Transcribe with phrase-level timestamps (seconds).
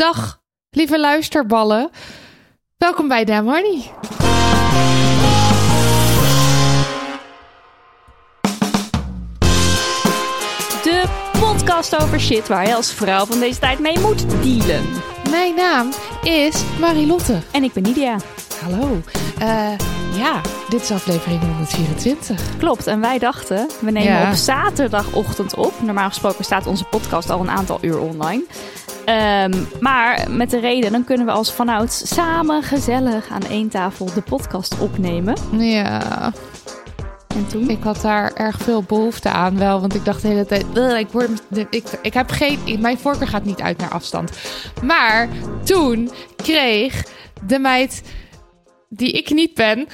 [0.00, 1.90] Dag, lieve luisterballen.
[2.76, 3.90] Welkom bij Damn Honey.
[10.82, 11.04] De
[11.40, 14.84] podcast over shit waar je als vrouw van deze tijd mee moet dealen.
[15.30, 15.88] Mijn naam
[16.22, 17.38] is Marilotte.
[17.52, 18.16] En ik ben Nidia.
[18.64, 19.00] Hallo.
[19.38, 19.68] Eh,
[20.16, 22.40] ja, dit is aflevering 124.
[22.58, 24.28] Klopt, en wij dachten, we nemen Ja.
[24.28, 25.72] op zaterdagochtend op.
[25.82, 28.42] Normaal gesproken staat onze podcast al een aantal uur online.
[29.04, 34.06] Ehm, maar met de reden, dan kunnen we als vanouds samen gezellig aan één tafel
[34.14, 35.34] de podcast opnemen.
[35.58, 36.32] Ja,
[37.28, 37.68] En toen?
[37.70, 40.98] ik had daar erg veel behoefte aan wel, want ik dacht de hele tijd, "Ugh,
[40.98, 41.28] ik, word,
[41.70, 44.30] ik, ik heb geen, mijn voorkeur gaat niet uit naar afstand.
[44.82, 45.28] Maar
[45.64, 47.04] toen kreeg
[47.46, 48.02] de meid
[48.88, 49.88] die ik niet ben,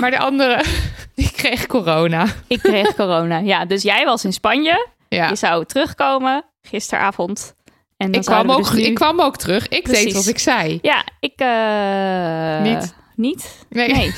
[0.00, 0.64] maar de andere,
[1.14, 2.26] die kreeg corona.
[2.46, 3.38] Ik kreeg corona.
[3.38, 4.88] Ja, dus jij was in Spanje.
[5.08, 5.28] Ja.
[5.28, 7.54] Je zou terugkomen gisteravond.
[8.00, 9.68] En Ik kwam, ook, dus nu- ik kwam ook terug.
[9.68, 10.04] Ik Precies.
[10.04, 10.78] deed wat ik zei.
[10.82, 11.32] Ja, ik...
[11.36, 12.94] eh, Niet.
[13.16, 13.64] Niet?
[13.68, 13.88] Nee.
[13.92, 14.14] Nee.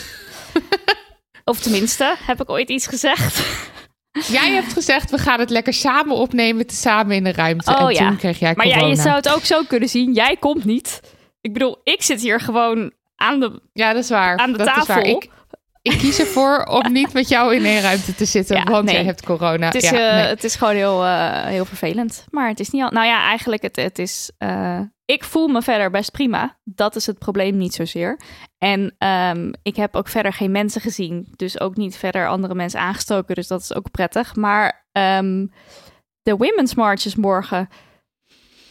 [1.45, 3.43] of tenminste, heb ik ooit iets gezegd?
[4.39, 7.71] Jij hebt gezegd, we gaan het lekker samen opnemen, samen in de ruimte.
[7.71, 8.09] Oh, en ja.
[8.09, 8.85] toen kreeg jij Maar corona.
[8.85, 10.13] ja, je zou het ook zo kunnen zien.
[10.13, 11.01] Jij komt niet.
[11.41, 13.61] Ik bedoel, ik zit hier gewoon aan de...
[13.73, 14.37] Ja, dat is waar.
[14.37, 14.95] aan de dat Is tafel.
[14.95, 15.05] waar.
[15.05, 15.29] Ik,
[15.83, 18.95] ik kies ervoor om niet met jou in één ruimte te zitten, Ja, want nee.
[18.95, 19.67] jij hebt corona.
[19.67, 20.27] Het is, ja, eh, nee.
[20.27, 22.25] het is gewoon heel, eh, heel vervelend.
[22.31, 22.91] Maar het is niet al...
[22.91, 24.31] Nou ja, eigenlijk, het, het is...
[24.39, 26.59] eh, ik voel me verder best prima.
[26.65, 28.21] Dat is het probleem niet zozeer.
[28.59, 31.33] En ehm, ik heb ook verder geen mensen gezien.
[31.37, 33.35] Dus ook niet verder andere mensen aangestoken.
[33.35, 34.35] Dus dat is ook prettig.
[34.37, 35.47] Maar ehm,
[36.23, 37.69] de Women's March is morgen.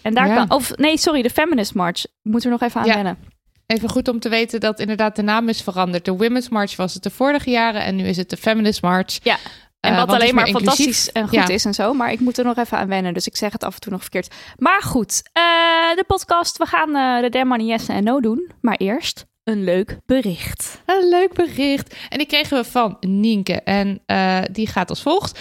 [0.01, 0.35] En daar Ja.
[0.35, 0.51] kan...
[0.57, 2.05] Of nee, sorry, de Feminist March.
[2.21, 2.93] Moeten we nog even aan Ja.
[2.93, 3.17] wennen.
[3.71, 6.05] Even goed om te weten dat inderdaad de naam is veranderd.
[6.05, 9.19] De Women's March was het de vorige jaren en nu is het de Feminist March.
[9.23, 9.37] Ja.
[9.79, 10.75] En Eh, wat alleen maar inclusief.
[10.75, 11.47] fantastisch en goed Ja.
[11.47, 11.93] is en zo.
[11.93, 13.13] Maar ik moet er nog even aan wennen.
[13.13, 14.33] Dus ik zeg het af en toe nog verkeerd.
[14.57, 15.43] Maar goed, eh,
[15.95, 16.57] de podcast.
[16.57, 18.51] We gaan eh, de Money Yes en No doen.
[18.61, 20.81] Maar eerst een leuk bericht.
[20.85, 21.95] Een leuk bericht.
[22.09, 23.53] En die kregen we van Nienke.
[23.61, 24.01] En
[24.51, 25.39] die gaat als volgt.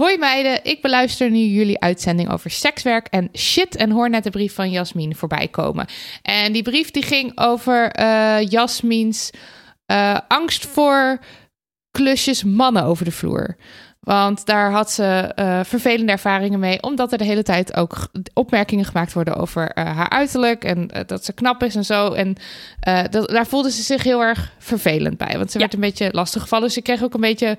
[0.00, 3.76] Hoi meiden, ik beluister nu jullie uitzending over sekswerk en shit.
[3.76, 5.86] En hoor net de brief van Jasmin voorbij komen.
[6.22, 9.30] En die brief die ging over eh Jasmins
[9.86, 11.18] eh, angst voor
[11.90, 13.56] klusjes mannen over de vloer.
[14.00, 16.82] Want daar had ze eh, vervelende ervaringen mee.
[16.82, 20.64] Omdat er de hele tijd ook opmerkingen gemaakt worden over haar uiterlijk.
[20.64, 22.12] En dat ze knap is en zo.
[22.12, 22.36] En
[23.10, 25.36] dat, daar voelde ze zich heel erg vervelend bij.
[25.36, 25.64] Want ze Ja.
[25.64, 26.64] werd een beetje lastig gevallen.
[26.64, 27.58] Dus ze kreeg ook een beetje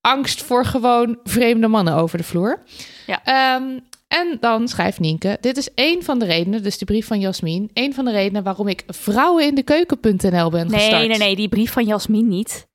[0.00, 2.62] angst voor gewoon vreemde mannen over de vloer.
[3.06, 3.24] Ja.
[3.24, 3.78] Ehm,
[4.08, 7.70] en dan schrijft Nienke, dit is één van de redenen, dus de brief van Jasmin,
[7.72, 10.92] één van de redenen waarom ik vrouwenindekeuken.nl ben gestart.
[10.92, 11.36] Nee, nee, nee.
[11.36, 12.68] Die brief van Jasmin niet.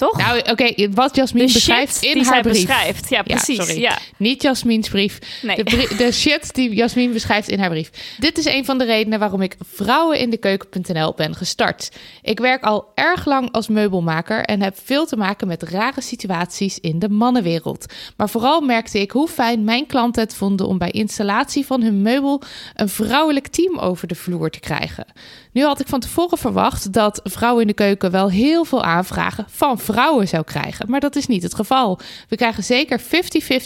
[0.00, 0.16] Toch?
[0.16, 2.52] Nou, oké, wat Jasmin beschrijft in haar brief.
[2.52, 3.08] beschrijft.
[3.08, 3.56] Ja, precies.
[3.56, 3.80] sorry.
[3.80, 5.18] Ja, Niet Jasmins brief.
[5.42, 5.64] Nee.
[5.64, 7.90] De, de shit die Jasmin beschrijft in haar brief.
[8.18, 11.88] Dit is een van de redenen waarom ik vrouwenindekeuken.nl ben gestart.
[12.22, 16.78] Ik werk al erg lang als meubelmaker en heb veel te maken met rare situaties
[16.78, 17.92] in de mannenwereld.
[18.16, 22.02] Maar vooral merkte ik hoe fijn mijn klanten het vonden om bij installatie van hun
[22.02, 22.42] meubel
[22.74, 25.06] een vrouwelijk team over de vloer te krijgen.
[25.52, 29.44] Nu had ik van tevoren verwacht dat Vrouwen in de Keuken wel heel veel aanvragen
[29.48, 30.90] van vrouwen zou krijgen.
[30.90, 31.98] Maar dat is niet het geval.
[32.28, 33.04] We krijgen zeker 50-50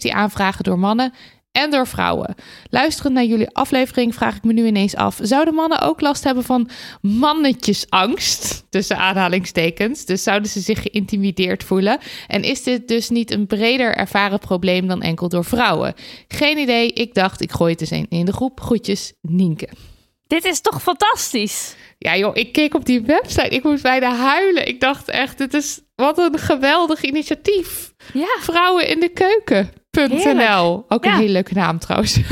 [0.09, 1.13] aanvragen door mannen
[1.53, 2.35] en door vrouwen.
[2.71, 6.45] Luisterend naar jullie aflevering vraag ik me nu ineens af: zouden mannen ook last hebben
[6.45, 6.69] van
[7.01, 8.65] mannetjesangst?
[8.71, 10.05] Tussen aanhalingstekens.
[10.05, 11.99] Dus zouden ze zich geïntimideerd voelen?
[12.27, 15.95] En is dit dus niet een breder ervaren probleem dan enkel door vrouwen?
[16.29, 16.93] Geen idee.
[16.93, 18.61] Ik dacht, ik gooi het eens een in de groep.
[18.61, 19.69] Groetjes, Nienke.
[20.35, 21.77] Dit is toch fantastisch?
[21.99, 23.49] Ja joh, ik keek op die website.
[23.49, 24.69] Ik moest bijna huilen.
[24.69, 27.95] Ik dacht echt, dit is wat een geweldig initiatief.
[28.13, 28.37] Ja.
[28.41, 30.85] Vrouwen in de keuken.nl.
[30.89, 31.17] Ook een Ja.
[31.17, 32.19] hele leuke naam trouwens.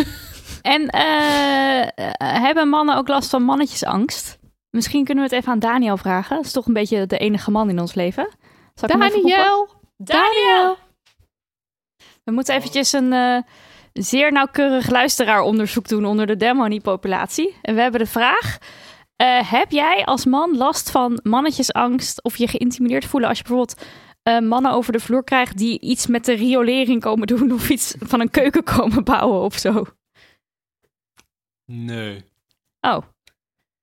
[0.62, 1.88] En eh, eh,
[2.18, 4.38] hebben mannen ook last van mannetjesangst?
[4.70, 6.36] Misschien kunnen we het even aan Daniel vragen.
[6.36, 8.28] Dat is toch een beetje de enige man in ons leven.
[8.74, 8.98] Zal ik?
[8.98, 9.68] Daniel.
[9.96, 10.76] Daniel.
[12.24, 13.36] We moeten eventjes een eh,
[13.92, 17.56] zeer nauwkeurig luisteraaronderzoek doen onder de Demony-populatie.
[17.62, 18.58] En we hebben de vraag...
[19.16, 23.82] eh, heb jij als man last van mannetjesangst of je geïntimideerd voelen als je bijvoorbeeld
[24.22, 27.94] eh, mannen over de vloer krijgt die iets met de riolering komen doen of iets
[27.98, 29.84] van een keuken komen bouwen of zo?
[31.64, 32.24] Nee.
[32.80, 32.90] Oh,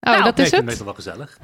[0.01, 1.37] Oh, Nou, dat Nee, is het wel gezellig.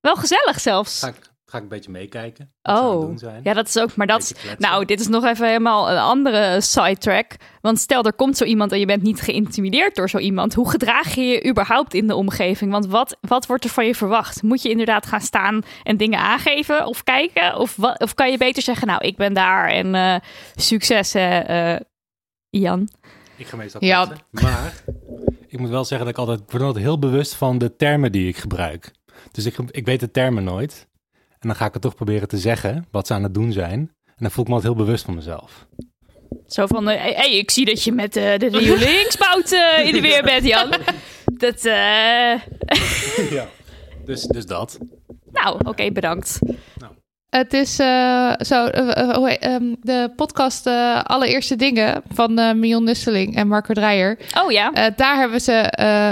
[0.00, 1.00] wel gezellig zelfs.
[1.00, 2.52] Ga ik, ga ik een beetje meekijken.
[2.62, 3.40] Oh, doen zijn.
[3.42, 3.96] ja, dat is ook.
[3.96, 4.34] Maar dat.
[4.58, 7.36] Nou, dit is nog even helemaal een andere sidetrack.
[7.60, 10.54] Want stel, er komt zo iemand en je bent niet geïntimideerd door zo iemand.
[10.54, 12.70] Hoe gedraag je je überhaupt in de omgeving?
[12.70, 14.42] Want wat, wat wordt er van je verwacht?
[14.42, 17.56] Moet je inderdaad gaan staan en dingen aangeven of kijken?
[17.56, 20.16] Of, wat, of kan je beter zeggen, nou, ik ben daar en eh,
[20.54, 21.80] succes, hè, eh,
[22.50, 22.88] Jan?
[23.36, 24.08] Ik ga meestal Ja.
[24.30, 24.82] Maar
[25.46, 28.12] ik moet wel zeggen dat ik altijd, ik word altijd heel bewust van de termen
[28.12, 28.92] die ik gebruik.
[29.30, 30.88] Dus ik, ik weet de termen nooit.
[31.44, 33.78] En dan ga ik het toch proberen te zeggen, wat ze aan het doen zijn.
[34.06, 35.66] En dan voel ik me altijd heel bewust van mezelf.
[36.46, 40.00] Zo van, hé, hey, ik zie dat je met eh, de riolingsbout eh, in de
[40.00, 40.74] weer bent, Jan.
[41.24, 42.40] Dat, eh,
[43.30, 43.48] ja.
[44.04, 44.78] Dus, dus dat.
[45.32, 46.38] nou, oké, bedankt.
[47.36, 50.66] Het is eh, zo, eh, eh, ehm, de podcast
[51.02, 54.18] Allereerste Dingen van Mion Nusseling en Marco Dreyer.
[54.42, 54.90] Oh ja.
[54.96, 55.66] Daar hebben ze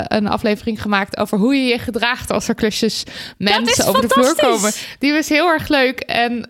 [0.09, 3.03] een aflevering gemaakt over hoe je je gedraagt als er klusjes
[3.39, 4.73] mensen over de vloer komen.
[4.99, 6.01] Die was heel erg leuk.
[6.01, 6.47] En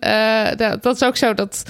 [0.57, 1.63] dat, dat is ook zo dat,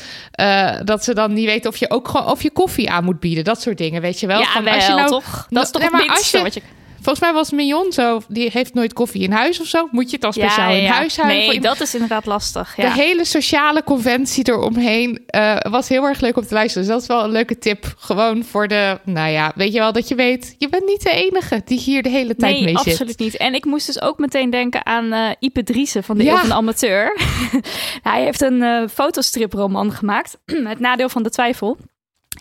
[0.83, 3.44] dat ze dan niet weten of je ook gewoon of je koffie aan moet bieden.
[3.44, 4.39] Dat soort dingen, weet je wel.
[4.39, 5.47] ja, Van, wel, als je nou, toch?
[5.49, 6.61] Dat is toch Nee, het als je- wat je...
[7.03, 9.88] Volgens mij was Mignon zo, die heeft nooit koffie in huis of zo.
[9.91, 10.91] Moet je het dan speciaal ja, in ja.
[10.91, 11.38] huis houden?
[11.38, 12.75] Nee, dat is inderdaad lastig.
[12.75, 12.91] De Ja.
[12.91, 16.83] hele sociale conventie eromheen eh, was heel erg leuk om te luisteren.
[16.88, 17.94] Dus dat is wel een leuke tip.
[17.97, 21.09] Gewoon voor de, nou ja, weet je wel, dat je weet, je bent niet de
[21.11, 22.88] enige die hier de hele tijd Nee, mee zit.
[22.94, 23.38] absoluut niet.
[23.38, 26.27] En ik moest dus ook meteen denken aan eh Ipe Driessen van de.
[26.29, 27.17] Eeuw van de Amateur.
[28.09, 31.77] Hij heeft een eh fotostriproman gemaakt, Het Nadeel van de Twijfel.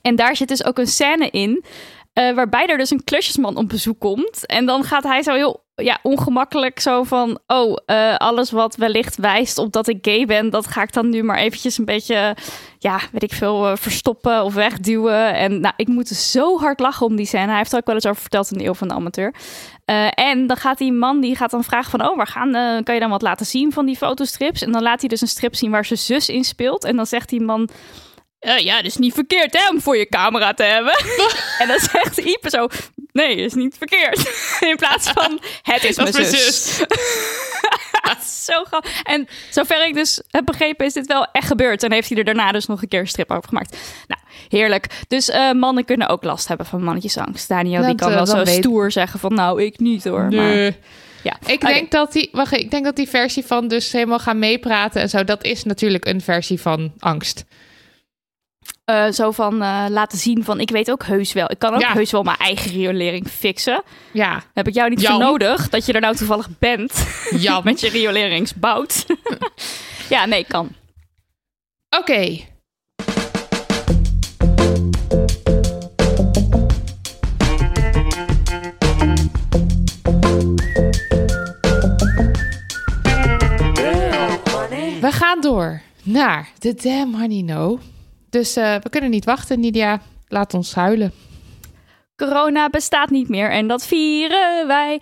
[0.03, 1.65] En daar zit dus ook een scène in
[2.13, 4.47] eh, waarbij er dus een klusjesman op bezoek komt.
[4.47, 7.39] En dan gaat hij zo heel ja, ongemakkelijk zo van...
[7.47, 10.51] oh, eh, alles wat wellicht wijst op dat ik gay ben...
[10.51, 12.37] dat ga ik dan nu maar eventjes een beetje...
[12.79, 15.35] ja, weet ik veel, eh, verstoppen of wegduwen.
[15.35, 17.47] En nou, ik moet zo hard lachen om die scène.
[17.47, 19.35] Hij heeft er ook wel eens over verteld in de Eeuw van de Amateur.
[20.15, 22.09] En dan gaat die man die gaat dan vragen van...
[22.09, 24.63] oh, waar gaan, kan je dan wat laten zien van die fotostrips?
[24.63, 26.85] En dan laat hij dus een strip zien waar zijn zus in speelt.
[26.85, 27.69] En dan zegt die man...
[28.43, 30.93] "Eh, ja, het is niet verkeerd hè, om voor je camera te hebben.
[31.61, 32.69] en dan zegt Ipe zo...
[33.13, 34.19] Nee, is niet verkeerd.
[34.71, 36.77] In plaats van, het is, Dat mijn zus.
[38.45, 39.03] Zo grappig.
[39.03, 41.83] En zover ik dus heb begrepen, is dit wel echt gebeurd.
[41.83, 43.77] En heeft hij er daarna dus nog een keer een strip over gemaakt.
[44.07, 44.87] Nou, heerlijk.
[45.09, 47.49] Dus eh, mannen kunnen ook last hebben van mannetjesangst.
[47.49, 50.29] Daniel, die Dat, kan eh, wel zo weet- stoer zeggen van, nou, ik niet hoor.
[50.31, 50.57] Maar,
[51.23, 51.37] ja.
[51.47, 55.01] Ik denk dat die, wacht, ik denk dat die versie van dus helemaal gaan meepraten
[55.03, 57.45] en zo, dat is natuurlijk een versie van angst.
[58.85, 61.51] Eh, zo van eh, laten zien van, ik weet ook heus wel.
[61.51, 61.93] Ik kan ook Ja.
[61.93, 63.83] heus wel mijn eigen riolering fixen.
[64.13, 67.07] Ja, Heb ik jou niet voor nodig dat je er nou toevallig bent
[67.65, 69.07] met je rioleringsbout.
[70.09, 70.69] ja, nee, kan.
[71.99, 72.39] Oké.
[85.01, 87.79] We gaan door naar de Damn Honey No.
[88.33, 90.01] Dus eh, we kunnen niet wachten, Nidia.
[90.29, 91.13] Laat ons huilen.
[92.17, 95.01] Corona bestaat niet meer en dat vieren wij.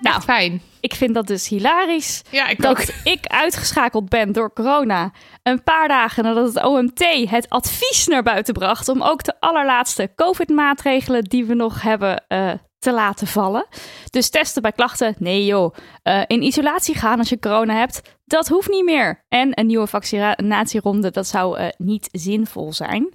[0.00, 0.62] Nou, fijn.
[0.80, 2.22] ik vind dat dus hilarisch.
[2.56, 5.12] Dat ik uitgeschakeld ben door corona.
[5.42, 8.88] Een paar dagen nadat het OMT het advies naar buiten bracht.
[8.88, 13.66] om ook de allerlaatste COVID-maatregelen die we nog hebben eh, te laten vallen.
[14.10, 15.74] Dus testen bij klachten, nee joh.
[16.02, 19.24] Eh, in isolatie gaan als je corona hebt, dat hoeft niet meer.
[19.28, 23.10] En een nieuwe vaccinatieronde, dat zou eh, niet zinvol zijn.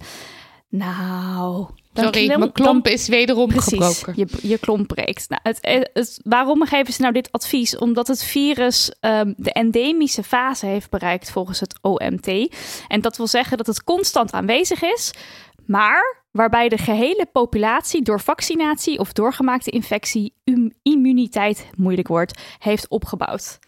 [0.68, 4.12] Nou, dan Sorry, mijn klomp is wederom Precies, gebroken.
[4.16, 5.28] je, je klomp breekt.
[5.28, 7.78] Nou, het, het, het- waarom geven ze nou dit advies?
[7.78, 12.54] Omdat het virus ehm, de endemische fase heeft bereikt volgens het OMT.
[12.88, 15.12] En dat wil zeggen dat het constant aanwezig is,
[15.66, 22.88] maar waarbij de gehele populatie door vaccinatie of doorgemaakte infectie im- immuniteit, moeilijk woord, heeft
[22.88, 23.58] opgebouwd.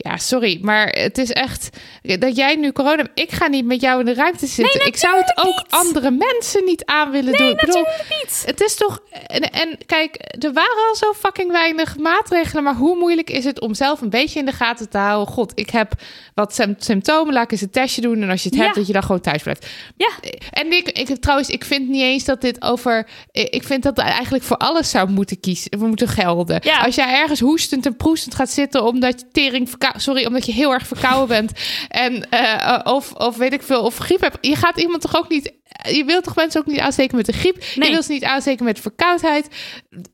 [0.00, 1.68] Ja, sorry, maar het is echt
[2.02, 3.06] dat jij nu corona.
[3.14, 4.86] Ik ga niet met jou in de ruimte zitten.
[4.86, 5.66] ik zou het ook niet.
[5.68, 7.48] andere mensen niet aan willen doen.
[7.48, 8.42] Ik bedoel, Natuurlijk niet.
[8.46, 8.98] het is toch.
[9.26, 12.62] En, en kijk, er waren al zo fucking weinig maatregelen.
[12.64, 15.32] Maar hoe moeilijk is het om zelf een beetje in de gaten te houden?
[15.34, 15.92] God, ik heb
[16.34, 17.34] wat sym- symptomen.
[17.34, 18.22] Laat ik eens een testje doen.
[18.22, 18.64] En als je het Ja.
[18.64, 19.66] hebt, dat je dan gewoon thuis blijft.
[19.96, 20.10] Ja.
[20.50, 23.08] En ik, ik trouwens, ik vind niet eens dat dit over.
[23.32, 25.78] Ik vind dat eigenlijk voor alles zou moeten kiezen.
[25.78, 26.60] We moeten gelden.
[26.62, 26.78] Ja.
[26.78, 30.72] Als jij ergens hoestend en proestend gaat zitten omdat je tering sorry, omdat je heel
[30.72, 31.52] erg verkouden bent
[31.88, 34.38] en eh, of, of weet ik veel, of griep hebt.
[34.40, 35.52] Je gaat iemand toch ook niet.
[35.82, 37.56] Je wilt toch mensen ook niet aansteken met de griep?
[37.56, 37.88] Nee.
[37.88, 39.48] Je wilt ze niet aansteken met verkoudheid.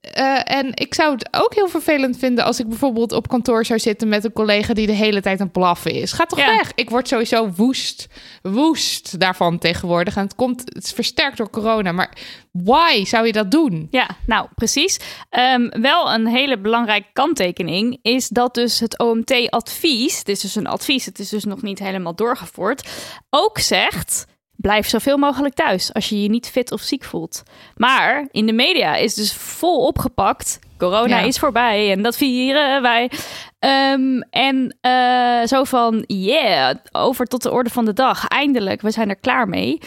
[0.01, 3.79] Eh, en ik zou het ook heel vervelend vinden als ik bijvoorbeeld op kantoor zou
[3.79, 6.13] zitten met een collega die de hele tijd aan het blaffen is.
[6.13, 6.57] Ga toch Ja.
[6.57, 6.73] weg.
[6.75, 8.07] Ik word sowieso woest,
[8.43, 10.17] woest daarvan tegenwoordig.
[10.17, 11.93] En het komt, het is versterkt door corona.
[11.93, 12.17] Maar
[12.53, 13.87] why zou je dat doen?
[13.91, 14.99] Ja, nou precies.
[15.31, 20.67] Ehm, wel een hele belangrijke kanttekening is dat dus het OMT-advies, dit is dus een
[20.67, 22.89] advies, het is dus nog niet helemaal doorgevoerd,
[23.31, 24.27] ook zegt.
[24.65, 27.43] Blijf zoveel mogelijk thuis als je je niet fit of ziek voelt.
[27.77, 30.59] Maar in de media is dus vol opgepakt.
[30.79, 31.25] Corona Ja.
[31.27, 33.11] is voorbij en dat vieren wij.
[33.59, 38.27] Ehm, en eh, zo van, yeah, over tot de orde van de dag.
[38.29, 39.79] Eindelijk, we zijn er klaar mee.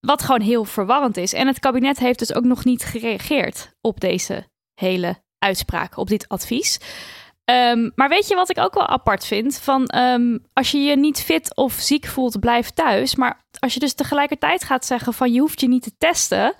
[0.00, 1.32] Wat gewoon heel verwarrend is.
[1.32, 6.28] En het kabinet heeft dus ook nog niet gereageerd op deze hele uitspraak, op dit
[6.28, 6.78] advies.
[7.44, 9.58] Ehm, maar weet je wat ik ook wel apart vind?
[9.58, 13.14] Van ehm, als je je niet fit of ziek voelt, blijf thuis.
[13.16, 16.54] Maar als je dus tegelijkertijd gaat zeggen van je hoeft je niet te testen.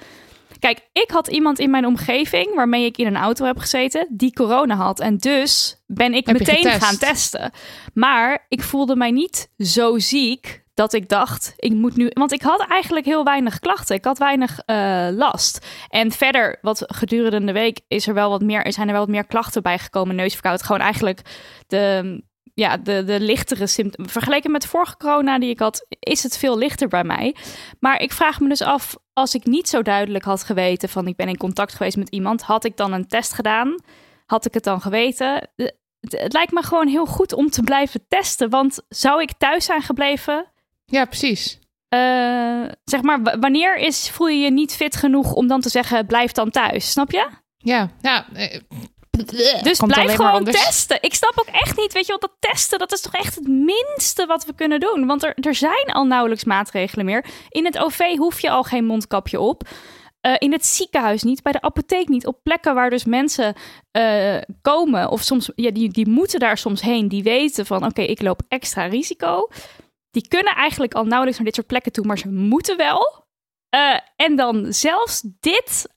[0.59, 4.33] Kijk, ik had iemand in mijn omgeving waarmee ik in een auto heb gezeten die
[4.33, 5.01] corona had.
[5.01, 7.51] En dus ben ik Heb meteen gaan testen.
[7.95, 12.11] Maar ik voelde mij niet zo ziek dat ik dacht, ik moet nu.
[12.13, 13.97] Want ik had eigenlijk heel weinig klachten.
[13.97, 15.67] Ik had weinig eh, last.
[15.89, 19.15] En verder, wat gedurende de week is er wel wat meer, zijn er wel wat
[19.15, 20.17] meer klachten bijgekomen.
[20.17, 20.63] Neusverkoud.
[20.63, 21.21] Gewoon eigenlijk
[21.67, 22.29] de.
[22.55, 24.11] Ja, de, de lichtere symptomen.
[24.11, 27.35] Vergeleken met vorige corona die ik had, is het veel lichter bij mij.
[27.81, 31.17] Maar ik vraag me dus af, als ik niet zo duidelijk had geweten van ik
[31.17, 33.75] ben in contact geweest met iemand, had ik dan een test gedaan?
[34.27, 35.51] Had ik het dan geweten?
[35.57, 38.51] De- Het, het lijkt me gewoon heel goed om te blijven testen.
[38.51, 40.47] Want zou ik thuis zijn gebleven?
[40.85, 41.59] Ja, precies.
[41.89, 46.07] Eh, zeg maar, wanneer is, voel je je niet fit genoeg om dan te zeggen,
[46.07, 46.91] blijf dan thuis?
[46.91, 47.29] Snap je?
[47.57, 48.27] Ja, ja.
[49.63, 50.65] Dus komt blijf gewoon anders.
[50.65, 50.99] testen.
[51.01, 53.49] Ik snap ook echt niet, weet je wat, dat testen, dat is toch echt het
[53.49, 55.07] minste wat we kunnen doen.
[55.07, 57.25] Want er, er zijn al nauwelijks maatregelen meer.
[57.49, 59.69] In het OV hoef je al geen mondkapje op.
[60.21, 62.27] Eh, in het ziekenhuis niet, bij de apotheek niet.
[62.27, 63.55] Op plekken waar dus mensen
[63.91, 67.09] eh, komen, of soms, ja, die, die moeten daar soms heen.
[67.09, 69.49] Die weten van, oké, ik loop extra risico.
[70.11, 73.25] Die kunnen eigenlijk al nauwelijks naar dit soort plekken toe, maar ze moeten wel.
[73.69, 75.89] Eh, en dan zelfs dit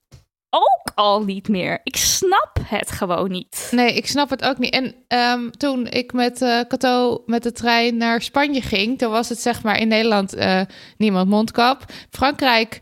[0.53, 1.79] ook al niet meer.
[1.83, 3.67] Ik snap het gewoon niet.
[3.71, 4.73] Nee, ik snap het ook niet.
[4.73, 9.29] En ehm, toen ik met eh Cato met de trein naar Spanje ging, toen was
[9.29, 10.61] het zeg maar in Nederland eh,
[10.97, 11.85] niemand mondkap.
[12.09, 12.79] Frankrijk,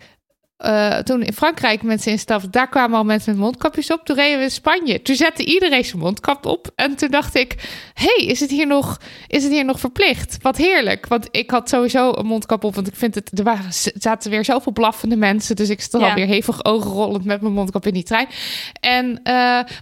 [0.62, 4.06] eh, toen in Frankrijk mensen instapten, daar kwamen al mensen met mondkapjes op.
[4.06, 5.02] Toen reden we in Spanje.
[5.02, 6.70] Toen zette iedereen zijn mondkap op.
[6.76, 7.56] En toen dacht ik,
[7.94, 10.38] hey, is het hier nog, is het hier nog verplicht?
[10.42, 11.08] Wat heerlijk.
[11.08, 14.46] Want ik had sowieso een mondkap op, want ik vind het, er waren, zaten weer
[14.46, 15.56] zoveel blaffende mensen.
[15.56, 16.10] Dus ik stond Ja.
[16.10, 18.28] alweer hevig ogenrollend met mijn mondkap in die trein.
[18.80, 19.34] En, eh,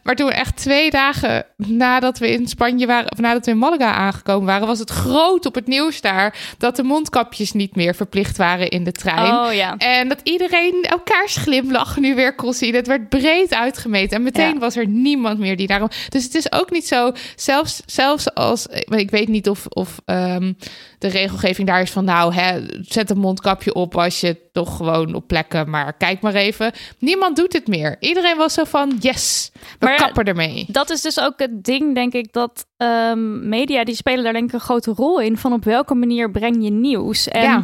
[0.04, 3.94] maar toen echt twee dagen nadat we in Spanje waren, of nadat we in Malaga
[3.94, 8.38] aangekomen waren, was het groot op het nieuws daar dat de mondkapjes niet meer verplicht
[8.38, 9.34] waren in de trein.
[9.34, 9.78] Oh ja.
[9.78, 12.76] En dat iedereen elkaars glimlach nu weer kon zien.
[12.76, 14.18] Het werd breed uitgemeten.
[14.18, 14.60] En meteen Ja.
[14.60, 15.90] was er niemand meer die daarom.
[16.10, 17.12] Dus het is ook niet zo.
[17.36, 18.68] Zelfs, zelfs als.
[18.86, 20.54] maar Ik weet niet of, of ehm,
[21.00, 22.06] de regelgeving daar is van.
[22.06, 25.70] Nou, hè, zet een mondkapje op als je toch gewoon op plekken.
[25.70, 26.72] Maar kijk maar even.
[27.00, 27.96] Niemand doet het meer.
[28.00, 28.96] Iedereen was zo van.
[29.00, 30.66] Yes, we Maar ja, kappen ermee.
[30.68, 34.48] Dat is dus ook het ding, denk ik, dat ehm, media, die spelen daar denk
[34.48, 35.38] ik een grote rol in.
[35.38, 37.28] Van op welke manier breng je nieuws?
[37.28, 37.64] En Ja.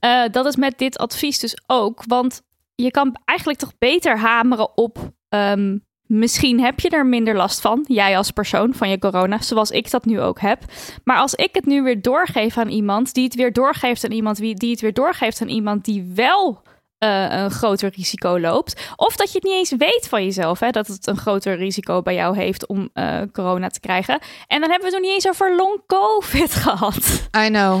[0.00, 2.02] Eh, dat is met dit advies dus ook.
[2.06, 2.42] Want
[2.74, 4.98] je kan eigenlijk toch beter hameren op...
[5.28, 9.40] ehm, misschien heb je er minder last van, jij als persoon, van je corona.
[9.40, 10.62] Zoals ik dat nu ook heb.
[11.04, 13.14] Maar als ik het nu weer doorgeef aan iemand...
[13.14, 14.36] die het weer doorgeeft aan iemand...
[14.36, 16.62] die het weer doorgeeft aan iemand die wel...
[16.98, 18.90] eh, een groter risico loopt.
[18.96, 22.02] Of dat je het niet eens weet van jezelf, hè, dat het een groter risico
[22.02, 24.18] bij jou heeft om eh, corona te krijgen.
[24.46, 27.28] En dan hebben we het nog niet eens over long COVID gehad.
[27.36, 27.80] I know.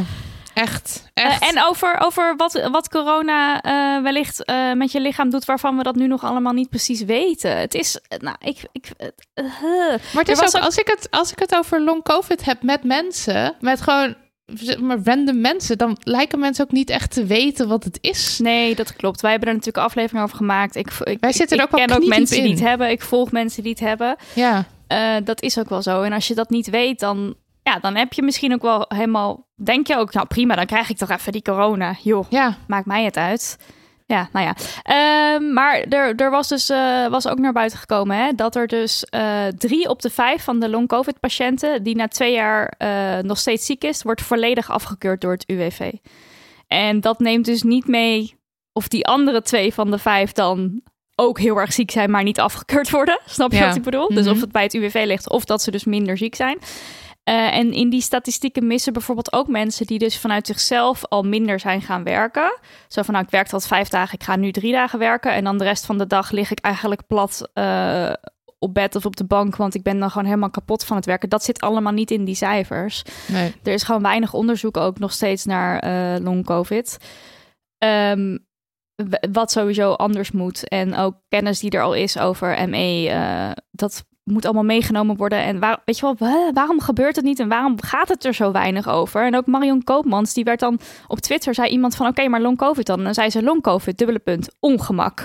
[0.58, 1.10] Echt.
[1.14, 1.42] echt.
[1.42, 5.76] Eh, en over, over wat, wat corona eh, wellicht eh, met je lichaam doet, waarvan
[5.76, 7.56] we dat nu nog allemaal niet precies weten.
[7.58, 8.58] Het is, nou, ik.
[8.72, 8.90] ik
[9.34, 12.62] Maar het is ook, ook- als, ik het, als ik het over long covid heb
[12.62, 14.14] met mensen, met gewoon
[14.80, 18.38] maar random mensen, dan lijken mensen ook niet echt te weten wat het is.
[18.38, 19.20] nee, dat klopt.
[19.20, 20.76] Wij hebben er natuurlijk een aflevering over gemaakt.
[20.76, 22.90] Ik, ik, Wij zitten er ik ook wel ken ook mensen die het hebben.
[22.90, 24.16] Ik volg mensen die het hebben.
[24.34, 24.64] Ja,
[25.24, 26.02] dat is ook wel zo.
[26.02, 27.34] En als je dat niet weet, dan.
[27.72, 30.90] Ja, dan heb je misschien ook wel helemaal, denk je ook, nou prima, dan krijg
[30.90, 31.94] ik toch even die corona.
[32.02, 33.56] Joh, Ja, maakt mij het uit.
[34.06, 34.54] Ja, nou ja.
[34.82, 38.66] Ehm, maar er, er was dus eh, was ook naar buiten gekomen hè, dat er
[38.66, 43.38] dus eh, drie op de vijf van de long-covid-patiënten die na twee jaar eh, nog
[43.38, 45.92] steeds ziek is, wordt volledig afgekeurd door het UWV.
[46.66, 48.36] En dat neemt dus niet mee
[48.72, 50.82] of die andere twee van de vijf dan
[51.14, 53.20] ook heel erg ziek zijn, maar niet afgekeurd worden.
[53.26, 53.66] Snap je Ja.
[53.66, 54.08] wat ik bedoel?
[54.08, 54.34] Dus Mhm.
[54.34, 56.58] of het bij het UWV ligt of dat ze dus minder ziek zijn.
[57.28, 61.60] Eh, en in die statistieken missen bijvoorbeeld ook mensen die dus vanuit zichzelf al minder
[61.60, 62.58] zijn gaan werken.
[62.86, 65.32] Zo van, nou, ik werkte al vijf dagen, ik ga nu drie dagen werken.
[65.32, 68.12] En dan de rest van de dag lig ik eigenlijk plat eh,
[68.58, 71.06] op bed of op de bank, want ik ben dan gewoon helemaal kapot van het
[71.06, 71.28] werken.
[71.28, 73.02] Dat zit allemaal niet in die cijfers.
[73.26, 73.54] nee.
[73.62, 76.98] Er is gewoon weinig onderzoek ook nog steeds naar eh long covid.
[77.78, 78.38] Ehm,
[79.32, 80.68] wat sowieso anders moet.
[80.68, 83.54] En ook kennis die er al is over ME.
[83.70, 85.38] dat moet allemaal meegenomen worden.
[85.38, 87.38] En waar, weet je wel, wa- waarom gebeurt het niet?
[87.40, 89.24] En waarom gaat het er zo weinig over?
[89.26, 92.06] En ook Marion Koopmans, die werd dan op Twitter, zei iemand van...
[92.06, 92.98] oké, maar long covid dan?
[92.98, 95.24] En dan zei ze long covid, dubbele punt, ongemak.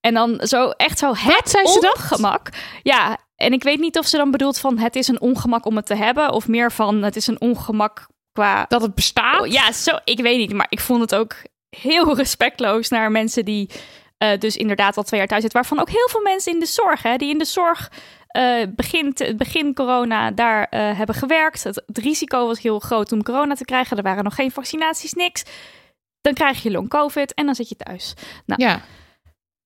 [0.00, 1.94] En dan zo echt zo het zei ze dat?
[1.96, 2.48] ongemak.
[2.82, 4.78] Ja, en ik weet niet of ze dan bedoelt van...
[4.78, 6.32] het is een ongemak om het te hebben.
[6.32, 9.40] Of meer van, het is een ongemak qua Dat het bestaat.
[9.40, 11.34] Oh, ja, zo, ik weet niet, maar ik vond het ook
[11.70, 13.70] heel respectloos naar mensen die
[14.18, 15.60] eh, dus inderdaad al twee jaar thuis zitten.
[15.60, 17.90] Waarvan ook heel veel mensen in de zorg, hè, die in de zorg
[18.36, 21.64] eh begin, begin corona daar eh, hebben gewerkt.
[21.64, 23.96] Het, het risico was heel groot om corona te krijgen.
[23.96, 25.44] Er waren nog geen vaccinaties, niks.
[26.20, 28.14] Dan krijg je long covid en dan zit je thuis.
[28.44, 28.80] Ja.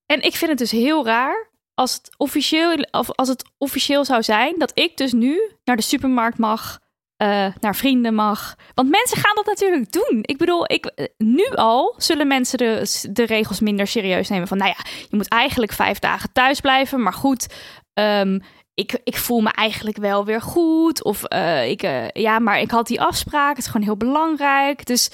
[0.06, 4.22] En ik vind het dus heel raar als het officieel, of als het officieel zou
[4.22, 6.78] zijn dat ik dus nu naar de supermarkt mag,
[7.16, 8.56] eh, naar vrienden mag.
[8.74, 10.18] Want mensen gaan dat natuurlijk doen.
[10.22, 14.48] Ik bedoel, ik, nu al zullen mensen de, de regels minder serieus nemen.
[14.48, 17.02] Van nou ja, je moet eigenlijk vijf dagen thuis blijven.
[17.02, 17.46] Maar goed,
[17.94, 18.38] ehm,
[18.80, 21.04] ik, ik voel me eigenlijk wel weer goed.
[21.04, 23.56] Of eh, ik, eh, ja, maar ik had die afspraak.
[23.56, 24.87] Het is gewoon heel belangrijk.
[24.87, 25.10] Dus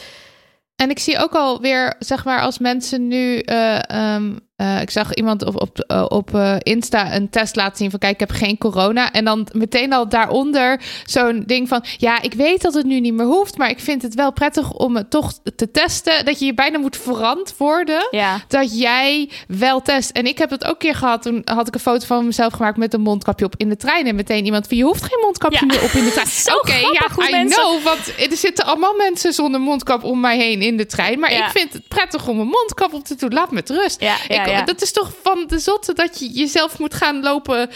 [0.76, 3.38] En ik zie ook alweer, zeg maar, als mensen nu.
[3.38, 7.76] eh, ehm, eh, ik zag iemand op, op, eh, op eh, Insta een test laten
[7.76, 9.12] zien van: kijk, ik heb geen corona.
[9.12, 13.14] En dan meteen al daaronder zo'n ding van: ja, ik weet dat het nu niet
[13.14, 16.24] meer hoeft, maar ik vind het wel prettig om het toch te testen.
[16.24, 20.11] Dat je je bijna moet verantwoorden ja, dat jij wel test.
[20.11, 21.22] En ik heb het ook een keer gehad.
[21.22, 24.07] Toen had ik een foto van mezelf gemaakt met een mondkapje op in de trein.
[24.07, 25.66] En meteen iemand van je hoeft geen mondkapje Ja.
[25.66, 26.28] meer op in de trein.
[26.61, 27.83] Oké, hoe ja, I mensen- know.
[27.83, 31.18] Want er zitten allemaal mensen zonder mondkap om mij heen in de trein.
[31.20, 31.44] Maar Ja.
[31.46, 33.33] ik vind het prettig om een mondkap op te doen.
[33.33, 34.00] Laat me met rust.
[34.00, 34.14] ja,
[34.50, 34.62] ja.
[34.64, 37.70] Dat is toch van de zotte dat je jezelf moet gaan lopen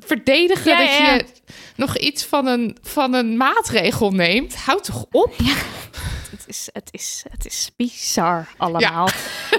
[0.00, 0.72] verdedigen.
[0.72, 1.24] Ja, dat je
[1.76, 4.56] nog iets van een, van een maatregel neemt.
[4.56, 5.34] Houd toch op.
[6.30, 9.06] Het is, het is, het is bizar allemaal.
[9.08, 9.12] is-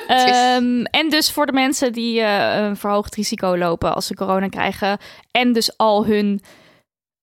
[0.08, 4.48] Ehm, en dus voor de mensen die eh, een verhoogd risico lopen als ze corona
[4.48, 4.98] krijgen.
[5.32, 6.42] En dus al hun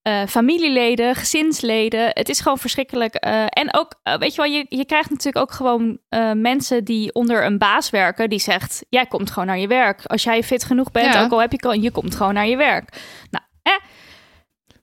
[0.03, 2.09] eh, familieleden, gezinsleden.
[2.09, 3.15] Het is gewoon verschrikkelijk.
[3.15, 5.97] Eh, en ook, eh, weet je wel, je, je krijgt natuurlijk ook gewoon
[6.41, 8.29] mensen die onder een baas werken.
[8.29, 10.05] Die zegt, jij komt gewoon naar je werk.
[10.05, 11.23] Als jij fit genoeg bent, Ja.
[11.23, 13.01] ook al heb je corona, je komt gewoon naar je werk.
[13.31, 13.73] Nou, eh.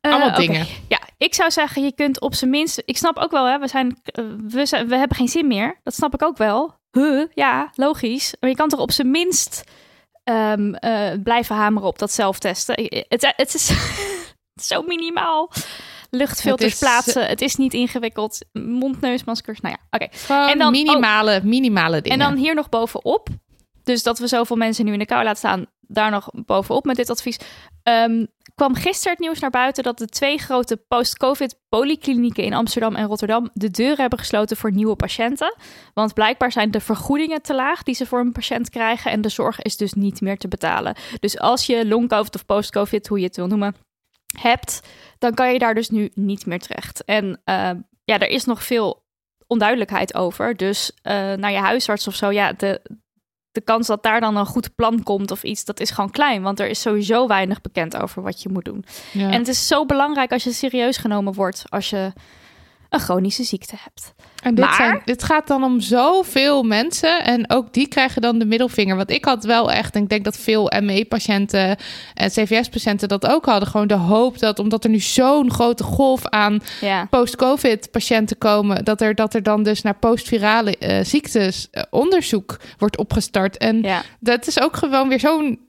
[0.00, 0.66] Allemaal dingen.
[0.88, 2.82] Ja, ik zou zeggen, je kunt op zijn minst.
[2.84, 4.00] Ik snap ook wel, hè, we, zijn,
[4.48, 5.80] we, zijn, we hebben geen zin meer.
[5.82, 6.78] Dat snap ik ook wel.
[6.92, 8.34] Huh, ja, logisch.
[8.40, 9.64] Maar je kan toch op zijn minst
[10.24, 12.74] ehm, eh, blijven hameren op dat zelftesten.
[13.08, 13.70] Het, het is
[14.54, 15.50] zo minimaal.
[16.10, 17.26] Luchtfilters Het is, plaatsen.
[17.26, 18.38] Het is niet ingewikkeld.
[18.52, 19.60] Mondneusmaskers.
[19.60, 20.34] Nou ja, oké.
[20.50, 22.18] En dan- minimale, minimale dingen.
[22.18, 23.28] En dan hier nog bovenop.
[23.84, 25.66] Dus dat we zoveel mensen nu in de kou laten staan.
[25.80, 27.38] Daar nog bovenop met dit advies.
[27.82, 32.94] Ehm, kwam gisteren het nieuws naar buiten dat de twee grote post-COVID polyklinieken in Amsterdam
[32.94, 35.54] en Rotterdam de deuren hebben gesloten voor nieuwe patiënten.
[35.94, 39.28] Want blijkbaar zijn de vergoedingen te laag die ze voor een patiënt krijgen en de
[39.28, 40.94] zorg is dus niet meer te betalen.
[41.20, 43.74] Dus als je long-COVID of post-COVID, hoe je het wil noemen,
[44.38, 44.80] hebt,
[45.18, 47.04] dan kan je daar dus nu niet meer terecht.
[47.04, 47.70] En eh,
[48.04, 49.02] ja, er is nog veel
[49.46, 50.56] onduidelijkheid over.
[50.56, 52.80] Dus eh, naar je huisarts of zo, ja, de,
[53.52, 56.42] de kans dat daar dan een goed plan komt of iets, dat is gewoon klein.
[56.42, 58.84] Want er is sowieso weinig bekend over wat je moet doen.
[59.12, 59.30] Ja.
[59.30, 62.12] En het is zo belangrijk als je serieus genomen wordt als je
[62.90, 64.14] een chronische ziekte hebt.
[64.42, 67.24] En dit, Maar- zijn, dit gaat dan om zoveel mensen.
[67.24, 68.96] En ook die krijgen dan de middelvinger.
[68.96, 71.76] Want ik had wel echt, en ik denk dat veel ME-patiënten
[72.14, 73.68] en CVS-patiënten dat ook hadden.
[73.68, 77.06] Gewoon de hoop dat, omdat er nu zo'n grote golf aan Ja.
[77.10, 82.98] post-COVID-patiënten komen, dat er, dat er dan dus naar postvirale eh, ziektes eh, onderzoek wordt
[82.98, 83.56] opgestart.
[83.56, 84.02] En Ja.
[84.20, 85.68] dat is ook gewoon weer zo'n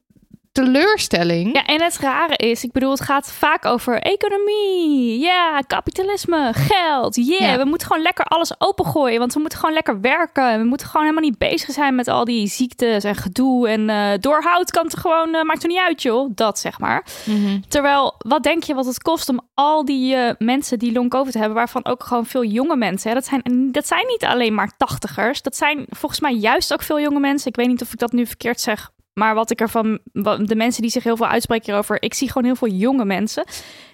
[0.52, 1.54] teleurstelling.
[1.56, 5.20] Ja, en het rare is, ik bedoel, het gaat vaak over economie.
[5.20, 7.16] Ja, kapitalisme, geld.
[7.16, 7.58] Yeah, Ja.
[7.58, 9.20] we moeten gewoon lekker alles opengooien.
[9.20, 10.60] Want we moeten gewoon lekker werken.
[10.60, 13.68] We moeten gewoon helemaal niet bezig zijn met al die ziektes en gedoe.
[13.70, 16.32] En eh doorhoud kan het gewoon, eh, maakt er niet uit joh.
[16.36, 17.06] Dat zeg maar.
[17.26, 17.60] Mhm.
[17.68, 21.34] Terwijl, wat denk je wat het kost om al die eh, mensen die long covid
[21.34, 24.72] hebben, waarvan ook gewoon veel jonge mensen, hè, dat, zijn, dat zijn niet alleen maar
[24.78, 27.50] tachtigers, dat zijn volgens mij juist ook veel jonge mensen.
[27.50, 30.56] Ik weet niet of ik dat nu verkeerd zeg, maar wat ik ervan, wat- de
[30.56, 33.44] mensen die zich heel veel uitspreken hierover, ik zie gewoon heel veel jonge mensen,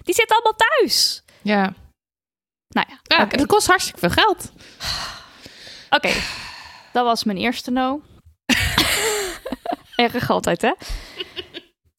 [0.02, 1.22] die zitten allemaal thuis.
[1.42, 1.74] Ja,
[2.68, 4.52] Nou ja, het kost hartstikke veel geld.
[5.96, 6.10] Oké,
[6.92, 8.00] dat was mijn eerste no.
[9.96, 10.72] Erg altijd, hè?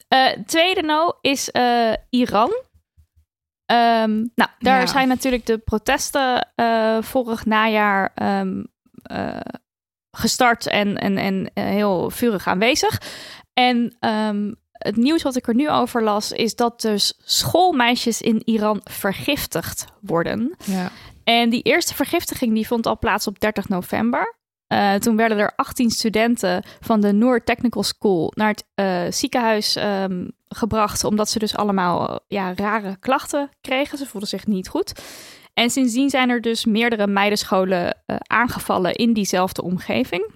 [0.08, 2.52] Eh, tweede no is eh, Iran.
[3.66, 4.86] Ehm, nou, daar Ja.
[4.86, 8.64] zijn natuurlijk de protesten eh, vorig najaar ehm,
[9.02, 9.40] eh,
[10.12, 13.02] gestart en, en, en eh, heel vurig aanwezig.
[13.54, 18.42] En ehm, het nieuws wat ik er nu over las, is dat dus schoolmeisjes in
[18.46, 20.56] Iran vergiftigd worden.
[20.66, 20.92] Ja.
[21.24, 24.38] En die eerste vergiftiging die vond al plaats op 30 november.
[24.68, 29.76] Eh, toen werden er 18 studenten van de Noor Technical School naar het eh, ziekenhuis
[29.76, 33.98] ehm, gebracht, omdat ze dus allemaal ja, rare klachten kregen.
[33.98, 34.94] Ze voelden zich niet goed.
[35.60, 40.32] En sindsdien zijn er dus meerdere meidenscholen eh, aangevallen in diezelfde omgeving.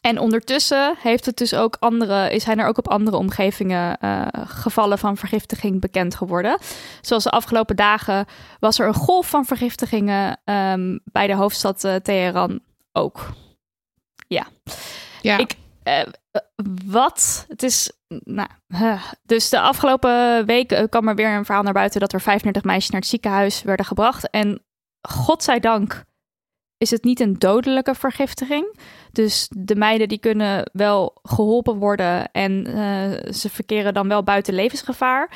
[0.00, 4.98] En ondertussen heeft het dus ook andere, zijn er ook op andere omgevingen eh, gevallen
[4.98, 6.58] van vergiftiging bekend geworden.
[7.00, 8.26] Zoals de afgelopen dagen
[8.58, 12.60] was er een golf van vergiftigingen ehm, bij de hoofdstad eh, Teheran
[12.92, 13.28] ook.
[14.28, 14.46] ja.
[15.38, 15.56] Ik-
[15.90, 16.06] Eh,
[16.86, 17.44] wat?
[17.48, 17.92] Het is.
[18.24, 19.02] Nou, huh.
[19.22, 22.64] dus de afgelopen week eh, kwam er weer een verhaal naar buiten dat er 35
[22.64, 24.30] meisjes naar het ziekenhuis werden gebracht.
[24.30, 24.62] En
[25.08, 26.04] godzijdank
[26.78, 28.78] is het niet een dodelijke vergiftiging.
[29.12, 34.54] Dus de meiden die kunnen wel geholpen worden en eh, ze verkeren dan wel buiten
[34.54, 35.30] levensgevaar.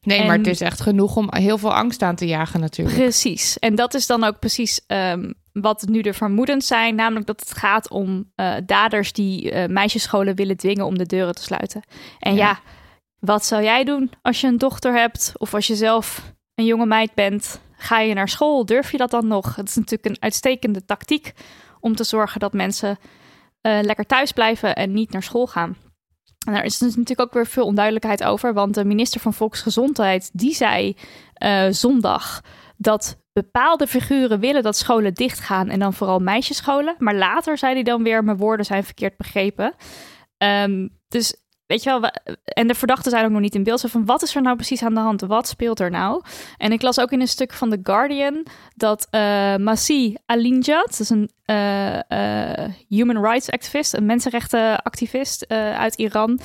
[0.00, 2.96] Nee, En- maar het is echt genoeg om heel veel angst aan te jagen natuurlijk.
[2.98, 3.58] Precies.
[3.58, 6.94] En dat is dan ook precies ehm, wat nu de vermoedens zijn.
[6.94, 11.34] Namelijk dat het gaat om eh, daders die eh, meisjesscholen willen dwingen om de deuren
[11.34, 11.82] te sluiten.
[12.18, 12.46] En ja.
[12.46, 12.60] Ja.
[13.18, 16.86] wat zou jij doen als je een dochter hebt of als je zelf een jonge
[16.86, 17.60] meid bent?
[17.76, 18.64] Ga je naar school?
[18.64, 19.56] Durf je dat dan nog?
[19.56, 21.32] Het is natuurlijk een uitstekende tactiek
[21.80, 22.98] om te zorgen dat mensen
[23.60, 25.76] eh, lekker thuis blijven en niet naar school gaan.
[26.46, 30.30] En daar is dus natuurlijk ook weer veel onduidelijkheid over, want de minister van Volksgezondheid
[30.32, 30.96] die zei
[31.70, 32.42] zondag
[32.80, 36.94] dat bepaalde figuren willen dat scholen dichtgaan en dan vooral meisjesscholen.
[36.98, 39.74] Maar later zei hij dan weer, mijn woorden zijn verkeerd begrepen.
[40.38, 41.34] Ehm, dus
[41.66, 43.80] weet je wel, we- en de verdachten zijn ook nog niet in beeld.
[43.80, 45.20] Zo van, wat is er nou precies aan de hand?
[45.20, 46.22] Wat speelt er nou?
[46.56, 51.00] En ik las ook in een stuk van The Guardian dat eh Masih Alinjad, dat
[51.00, 52.10] is een eh,
[52.64, 56.40] eh, human rights activist, een mensenrechtenactivist uit Iran,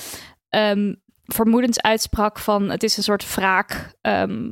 [0.49, 0.93] ehm,
[1.25, 4.51] vermoedens uitsprak van het is een soort wraak ehm,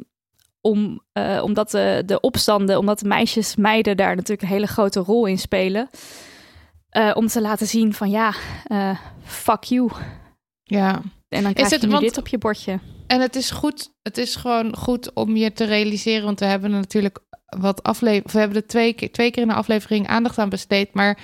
[0.64, 5.00] om, eh, omdat de, de opstanden, omdat de meisjes, meiden daar natuurlijk een hele grote
[5.00, 5.90] rol in spelen.
[6.90, 8.34] eh, om te laten zien van ja,
[8.68, 9.90] eh, fuck you.
[10.64, 11.02] Ja.
[11.30, 12.80] En dan krijg het- je want- dit op je bordje.
[13.08, 16.72] En het is goed, het is gewoon goed om je te realiseren, want we hebben
[16.72, 20.38] er natuurlijk wat aflevering, we hebben er twee, keer- twee keer in de aflevering aandacht
[20.38, 21.18] aan besteed, maar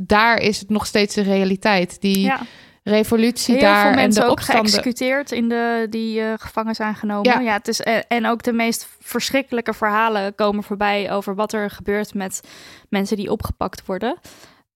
[0.00, 2.00] daar is het nog steeds de realiteit.
[2.00, 2.40] Die Ja.
[2.82, 4.64] Revolutie Heel daar veel en mensen de ook opstanden.
[4.64, 7.32] geëxecuteerd in de, die eh, gevangen zijn genomen.
[7.32, 7.40] Ja.
[7.40, 7.52] Ja.
[7.52, 12.14] het is, en, en ook de meest verschrikkelijke verhalen komen voorbij over wat er gebeurt
[12.14, 12.40] met
[12.88, 14.18] mensen die opgepakt worden.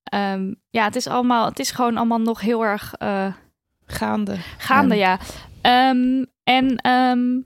[0.05, 3.33] Ehm, ja, het is allemaal, het is gewoon allemaal nog heel erg eh,
[3.87, 4.37] gaande.
[4.59, 5.19] gaande, Ja.
[5.63, 5.91] ja.
[5.91, 7.41] Ehm, en ehm,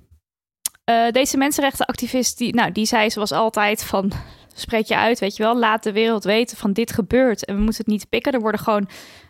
[0.84, 4.12] eh, deze mensenrechtenactivist, die, nou, die zei zoals altijd van...
[4.54, 5.58] Spreek je uit, weet je wel.
[5.58, 7.44] Laat de wereld weten van dit gebeurt.
[7.44, 8.32] En we moeten het niet pikken.
[8.32, 8.88] Er worden gewoon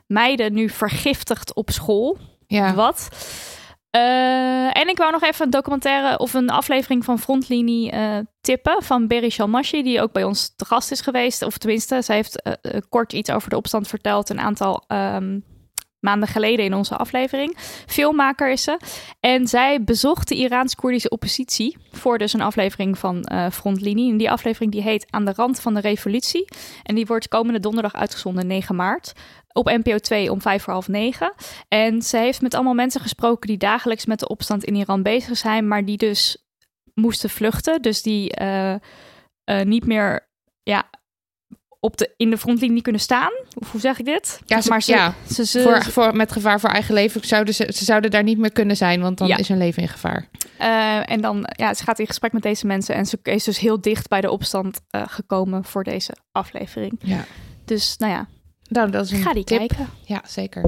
[0.09, 2.19] meiden nu vergiftigd op school.
[2.47, 2.75] Ja.
[2.75, 3.09] Wat?
[3.91, 8.83] Eh, en ik wou nog even een documentaire of een aflevering van Frontlinie eh, tippen
[8.83, 11.43] van Berry Shalmashi, die ook bij ons te gast is geweest.
[11.43, 12.53] Of tenminste, zij heeft eh,
[12.89, 15.41] kort iets over de opstand verteld een aantal ehm,
[16.01, 17.57] maanden geleden in onze aflevering.
[17.87, 18.79] Filmmaker is ze.
[19.21, 24.11] En zij bezocht de Iraans-Koerdische oppositie voor dus een aflevering van Frontlinie.
[24.11, 26.49] En die aflevering die heet Aan de rand van de revolutie.
[26.83, 29.13] En die wordt komende donderdag uitgezonden, 9 maart.
[29.59, 31.33] Op NPO 2 om vijf voor half negen.
[31.69, 35.37] En ze heeft met allemaal mensen gesproken die dagelijks met de opstand in Iran bezig
[35.37, 36.47] zijn, maar die dus
[36.95, 37.83] moesten vluchten.
[37.83, 38.81] Dus die eh, eh,
[39.65, 40.29] niet meer
[40.63, 40.91] ja,
[41.81, 43.31] op de, in de frontlinie kunnen staan.
[43.59, 44.41] Of hoe zeg ik dit?
[44.47, 45.15] Ja, ze- maar ze, ja.
[45.31, 48.39] ze, ze, Voor, voor, met gevaar voor eigen leven zouden ze, ze zouden daar niet
[48.39, 49.37] meer kunnen zijn, want dan Ja.
[49.37, 50.29] is hun leven in gevaar.
[50.59, 53.59] eh, en dan, ja, ze gaat in gesprek met deze mensen en ze is dus
[53.59, 56.93] heel dicht bij de opstand gekomen voor deze aflevering.
[56.99, 57.25] Ja.
[57.65, 58.29] Dus nou ja,
[58.69, 59.59] Nou, dat is een ga die tip.
[59.59, 59.87] kijken.
[60.05, 60.63] Ja, zeker.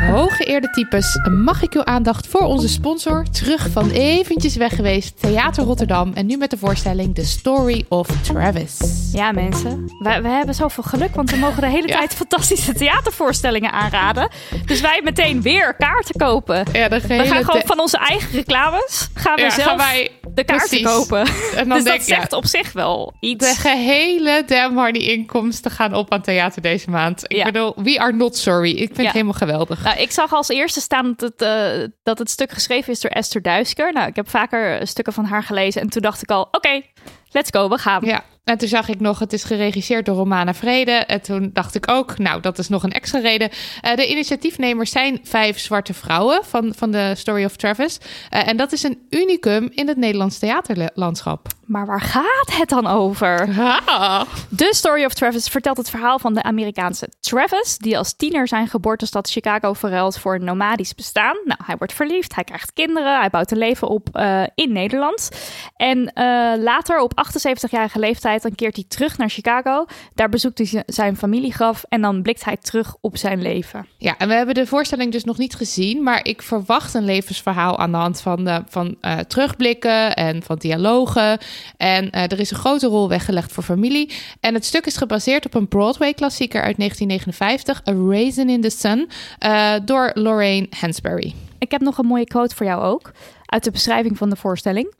[0.00, 3.24] Hooggeëerde types, mag ik uw aandacht voor onze sponsor?
[3.30, 6.12] Terug van eventjes weg geweest, Theater Rotterdam.
[6.14, 8.78] En nu met de voorstelling The Story of Travis.
[9.12, 9.84] Ja, mensen.
[9.98, 11.96] We, we hebben zoveel geluk, want we mogen de hele Ja.
[11.98, 14.28] tijd fantastische theatervoorstellingen aanraden.
[14.66, 16.64] Dus wij meteen weer kaarten kopen.
[16.72, 20.44] Ja, We gaan gewoon van onze eigen reclames gaan we Ja, zelf gaan wij de
[20.44, 20.86] kaarten precies.
[20.86, 21.26] kopen.
[21.56, 23.54] En dan dus denk dat zegt op zich wel iets.
[23.54, 27.22] de gehele Damn Hardy inkomsten gaan op aan theater deze maand.
[27.26, 28.70] Ik bedoel, we are not sorry.
[28.70, 29.83] Ik vind het helemaal geweldig.
[29.84, 33.10] Nou, ik zag als eerste staan dat het, eh, dat het stuk geschreven is door
[33.10, 33.92] Esther Duisker.
[33.92, 36.82] Nou, ik heb vaker stukken van haar gelezen en toen dacht ik al, oké,
[37.30, 38.04] let's go, we gaan.
[38.04, 40.92] Ja, en toen zag ik nog, het is geregisseerd door Romana Vrede.
[40.92, 43.50] En toen dacht ik ook, nou, dat is nog een extra reden.
[43.80, 47.98] Eh, de initiatiefnemers zijn vijf zwarte vrouwen van, van de Story of Travis.
[48.30, 51.48] Eh, en dat is een unicum in het Nederlands theaterlandschap.
[51.66, 53.48] Maar waar gaat het dan over?
[53.86, 54.22] Ah.
[54.56, 58.68] The Story of Travis vertelt het verhaal van de Amerikaanse Travis, die als tiener zijn
[58.68, 61.36] geboortestad Chicago verruilt voor een nomadisch bestaan.
[61.44, 65.28] Nou, hij wordt verliefd, hij krijgt kinderen, hij bouwt een leven op eh, in Nederland.
[65.76, 69.86] En eh, later, op 78-jarige leeftijd, dan keert hij terug naar Chicago.
[70.14, 73.86] Daar bezoekt hij zijn familiegraf en dan blikt hij terug op zijn leven.
[73.98, 77.78] Ja, en we hebben de voorstelling dus nog niet gezien, maar ik verwacht een levensverhaal
[77.78, 81.38] aan de hand van, de, van eh, terugblikken en van dialogen.
[81.76, 84.12] En eh, er is een grote rol weggelegd voor familie.
[84.40, 89.08] En het stuk is gebaseerd op een Broadway-klassieker uit 1959, A Raisin in the Sun,
[89.38, 91.34] eh, door Lorraine Hansberry.
[91.58, 93.12] Ik heb nog een mooie quote voor jou ook,
[93.46, 94.94] uit de beschrijving van de voorstelling.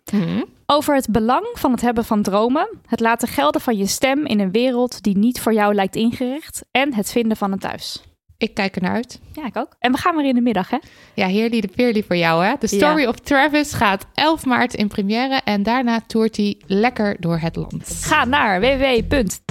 [0.67, 4.41] Over het belang van het hebben van dromen, het laten gelden van je stem in
[4.41, 8.03] een wereld die niet voor jou lijkt ingericht en het vinden van een thuis.
[8.39, 9.21] Ik kijk er naar uit.
[9.33, 9.77] Ja, ik ook.
[9.79, 10.77] En we gaan weer in de middag, hè?
[11.15, 12.59] Ja, heerlijk Peerly voor jou, hè?
[12.59, 13.09] The Story Ja.
[13.09, 17.99] of Travis gaat 11 maart in première en daarna toert hij lekker door het land.
[18.03, 18.61] Ga naar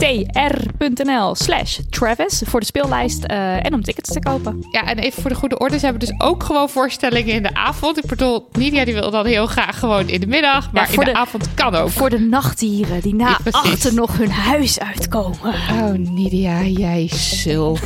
[0.04, 4.58] www.tr.nl slash Travis voor de speellijst eh, en om tickets te kopen.
[4.72, 7.54] Ja, en even voor de goede orde, ze hebben dus ook gewoon voorstellingen in de
[7.56, 7.98] avond.
[7.98, 11.06] Ik bedoel, Nidia die wil dan heel graag gewoon in de middag, maar in de,
[11.06, 11.90] de- avond kan ook.
[11.90, 15.38] Voor de nachtdieren die na Ja, achter nog hun huis uitkomen.
[15.44, 17.78] Oh, Nidia, jij sul.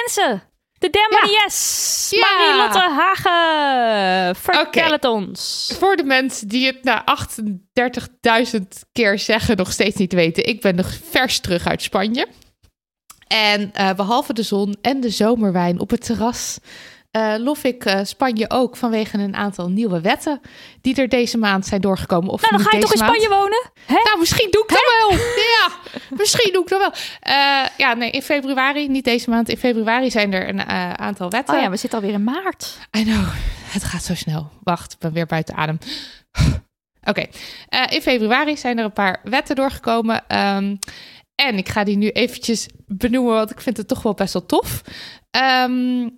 [0.00, 0.42] Mensen,
[0.78, 1.48] de Damn Ja.
[2.20, 5.70] Marie-Lotte Hagen, vertel het ons.
[5.78, 7.04] Voor de mensen die het na
[8.54, 8.60] 38.000
[8.92, 10.46] keer zeggen nog steeds niet weten.
[10.46, 12.26] Ik ben nog vers terug uit Spanje.
[13.26, 16.58] En eh, behalve de zon en de zomerwijn op het terras...
[17.12, 20.40] eh, lof ik eh, Spanje ook vanwege een aantal nieuwe wetten...
[20.80, 22.30] die er deze maand zijn doorgekomen.
[22.30, 23.14] Of Nou, dan ga je toch in maand.
[23.14, 23.70] Spanje wonen?
[23.86, 23.94] Hè?
[23.94, 25.18] Nou, misschien doe ik dat wel.
[25.58, 25.68] Ja,
[26.16, 26.92] misschien doe ik dat wel.
[27.20, 29.48] Eh, ja, nee, in februari, niet deze maand.
[29.48, 30.60] In februari zijn er een
[30.98, 31.54] aantal wetten.
[31.54, 32.78] Oh ja, we zitten alweer in maart.
[32.96, 33.28] I know,
[33.64, 34.50] het gaat zo snel.
[34.62, 35.78] Wacht, ik ben weer buiten adem.
[37.10, 37.26] Oké,
[37.88, 40.24] in februari zijn er een paar wetten doorgekomen.
[40.28, 40.76] Ehm,
[41.34, 44.46] en ik ga die nu eventjes benoemen, want ik vind het toch wel best wel
[44.46, 44.82] tof.
[45.30, 46.08] Ehm,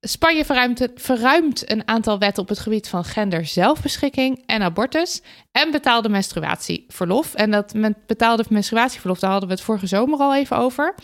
[0.00, 5.70] Spanje verruimt, verruimt een aantal wetten op het gebied van gender zelfbeschikking en abortus en
[5.70, 7.34] betaalde menstruatieverlof.
[7.34, 10.94] En dat met betaalde menstruatieverlof, daar hadden we het vorige zomer al even over.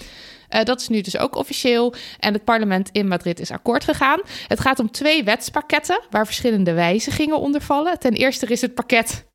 [0.48, 1.94] Eh, dat is nu dus ook officieel.
[2.18, 4.20] En het parlement in Madrid is akkoord gegaan.
[4.46, 7.98] Het gaat om twee wetspakketten waar verschillende wijzigingen onder vallen.
[7.98, 9.26] Ten eerste is het pakket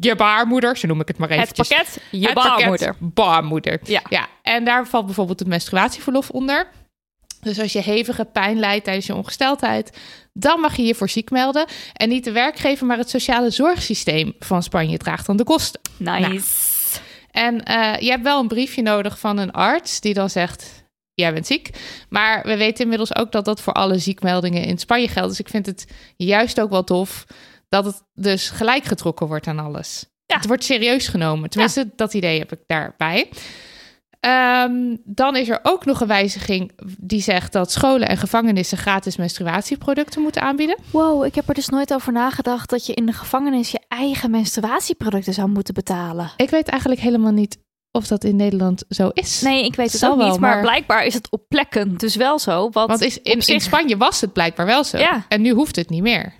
[0.00, 1.42] je baarmoeder, zo noem ik het maar even.
[1.42, 2.96] Het pakket, je Het pakket baarmoeder.
[2.98, 3.80] Baarmoeder.
[3.84, 4.02] Ja.
[4.08, 4.26] ja.
[4.42, 6.68] En daar valt bijvoorbeeld het menstruatieverlof onder.
[7.42, 9.98] Dus als je hevige pijn lijdt tijdens je ongesteldheid,
[10.32, 11.66] dan mag je je voor ziek melden.
[11.92, 15.80] En niet de werkgever, maar het sociale zorgsysteem van Spanje draagt dan de kosten.
[15.96, 16.98] Nice.
[17.30, 21.32] En eh, je hebt wel een briefje nodig van een arts die dan zegt: Jij
[21.32, 21.70] bent ziek.
[22.08, 25.28] Maar we weten inmiddels ook dat dat voor alle ziekmeldingen in Spanje geldt.
[25.28, 27.24] Dus ik vind het juist ook wel tof
[27.68, 30.04] dat het dus gelijk getrokken wordt aan alles.
[30.26, 30.36] Ja.
[30.36, 31.50] Het wordt serieus genomen.
[31.50, 33.28] Tenminste, dat idee heb ik daarbij.
[34.26, 39.16] Ehm, dan is er ook nog een wijziging die zegt dat scholen en gevangenissen gratis
[39.16, 40.76] menstruatieproducten moeten aanbieden.
[40.90, 44.30] Wow, ik heb er dus nooit over nagedacht dat je in de gevangenis je eigen
[44.30, 46.30] menstruatieproducten zou moeten betalen.
[46.36, 47.58] Ik weet eigenlijk helemaal niet
[47.90, 49.40] of dat in Nederland zo is.
[49.40, 51.96] Nee, ik weet het Zal ook wel, niet, maar, maar- blijkbaar is het op plekken
[51.96, 52.70] dus wel zo.
[52.70, 54.98] Want, Want is, in, zich- in Spanje was het blijkbaar wel zo.
[54.98, 55.24] Ja.
[55.28, 56.32] En nu hoeft het niet meer.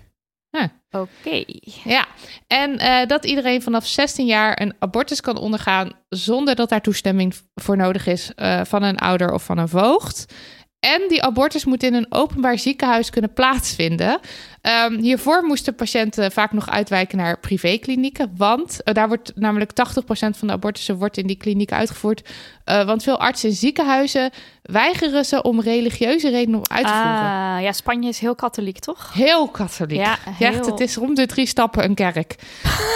[0.92, 1.44] Oké.
[1.84, 2.06] Ja,
[2.46, 7.34] en eh, dat iedereen vanaf 16 jaar een abortus kan ondergaan zonder dat daar toestemming
[7.54, 10.34] voor nodig is eh, van een ouder of van een voogd.
[10.80, 14.20] En die abortus moet in een openbaar ziekenhuis kunnen plaatsvinden.
[14.62, 18.32] Ehm, hiervoor moesten patiënten vaak nog uitwijken naar privéklinieken.
[18.36, 22.28] Want uh, daar wordt namelijk 80% van de abortussen wordt in die klinieken uitgevoerd.
[22.66, 24.30] Uh, want veel artsen en ziekenhuizen
[24.62, 27.12] weigeren ze om religieuze redenen om uit te voeren.
[27.30, 29.12] Ah, ja, Spanje is heel katholiek, toch?
[29.14, 29.98] Heel katholiek.
[30.00, 32.34] Ja, heel- Echt, het is om de drie stappen een kerk.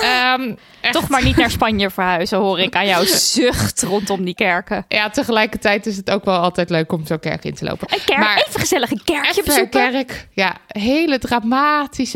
[0.03, 0.55] Ehm.
[0.91, 4.85] Toch maar niet naar Spanje verhuizen, hoor ik aan jouw zucht rondom die kerken.
[4.89, 7.93] Ja, tegelijkertijd is het ook wel altijd leuk om zo'n kerk in te lopen.
[7.93, 9.91] Een kerk, Maar- even gezellig een kerkje Even een bezoeken.
[9.91, 10.29] kerk.
[10.33, 11.55] Ja, hele dramatische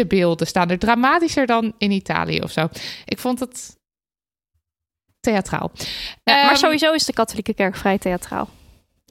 [0.06, 0.78] beelden staan er.
[0.78, 2.68] Dramatischer dan in Italië of zo.
[3.04, 3.78] Ik vond het
[5.20, 5.70] theatraal.
[5.74, 8.48] Ja, maar Ehm, sowieso is de katholieke kerk vrij theatraal.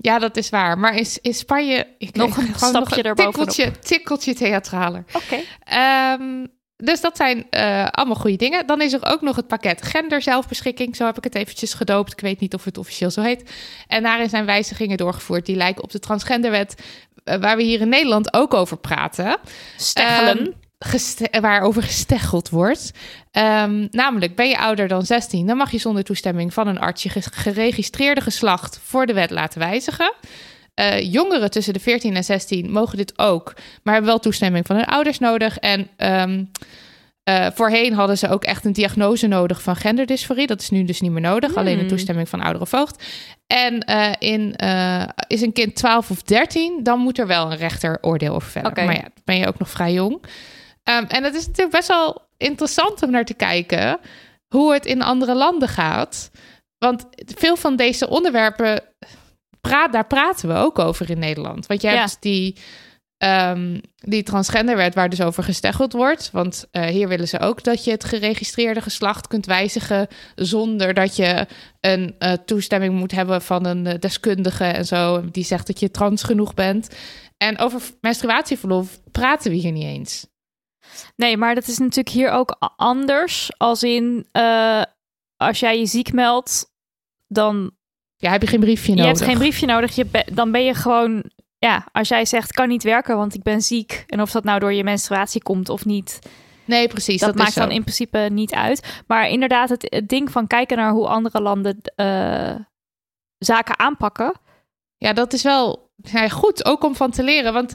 [0.01, 0.77] Ja, dat is waar.
[0.77, 1.87] Maar in, in Spanje...
[1.97, 3.33] Ik Nog een stapje nog een erbovenop.
[3.49, 5.03] tikkeltje, tikkeltje theatraler.
[5.13, 5.39] Oké.
[5.63, 8.67] Ehm, dus dat zijn eh, allemaal goede dingen.
[8.67, 10.95] Dan is er ook nog het pakket genderzelfbeschikking.
[10.95, 12.11] Zo heb ik het eventjes gedoopt.
[12.11, 13.51] Ik weet niet of het officieel zo heet.
[13.87, 16.83] En daarin zijn wijzigingen doorgevoerd die lijken op de transgenderwet...
[17.29, 19.37] eh, waar we hier in Nederland ook over praten.
[19.77, 20.53] Steggelen.
[20.85, 22.91] Geste- waarover gesteggeld wordt.
[23.31, 27.03] Ehm, namelijk, ben je ouder dan 16, dan mag je zonder toestemming van een arts
[27.03, 30.13] je ge- geregistreerde geslacht voor de wet laten wijzigen.
[30.73, 34.75] Eh, jongeren tussen de 14 en 16 mogen dit ook, maar hebben wel toestemming van
[34.75, 35.57] hun ouders nodig.
[35.57, 36.43] En ehm,
[37.23, 40.47] eh, voorheen hadden ze ook echt een diagnose nodig van genderdysforie.
[40.47, 41.89] Dat is nu dus niet meer nodig, alleen de Hmm.
[41.89, 43.03] toestemming van ouder of voogd.
[43.53, 47.57] En eh, in, eh, is een kind 12 of 13, dan moet er wel een
[47.57, 48.69] rechter oordeel over vellen.
[48.69, 48.85] Oké.
[48.85, 50.23] Maar ja, ben je ook nog vrij jong.
[50.83, 53.99] Ehm, en het is natuurlijk best wel interessant om naar te kijken
[54.47, 56.31] hoe het in andere landen gaat.
[56.77, 58.81] Want veel van deze onderwerpen,
[59.61, 61.65] praat, daar praten we ook over in Nederland.
[61.67, 61.95] Want je Ja.
[61.95, 62.55] hebt die,
[63.19, 66.29] ehm, die transgenderwet waar dus over gesteggeld wordt.
[66.31, 70.07] Want eh, hier willen ze ook dat je het geregistreerde geslacht kunt wijzigen...
[70.35, 71.47] zonder dat je
[71.81, 75.29] een eh, toestemming moet hebben van een eh, deskundige en zo...
[75.31, 76.95] die zegt dat je trans genoeg bent.
[77.37, 80.27] En over menstruatieverlof praten we hier niet eens.
[81.15, 83.49] Nee, maar dat is natuurlijk hier ook anders.
[83.57, 84.27] Als in,
[85.37, 86.73] als jij je ziek meldt,
[87.27, 87.71] dan
[88.17, 89.17] Ja, heb je geen briefje je nodig.
[89.19, 89.95] hebt geen briefje nodig.
[89.95, 91.23] Je be- dan ben je gewoon,
[91.59, 94.03] ja, als jij zegt kan niet werken, want ik ben ziek.
[94.07, 96.19] En of dat nou door je menstruatie komt of niet,
[96.69, 97.19] Nee, precies.
[97.19, 99.01] dat, Dat, maakt dan in principe niet uit.
[99.07, 102.55] Maar inderdaad, het, het ding van kijken naar hoe andere landen eh,
[103.37, 104.33] zaken aanpakken.
[104.97, 107.53] Ja, dat is wel ja, goed, ook om van te leren.
[107.53, 107.73] Want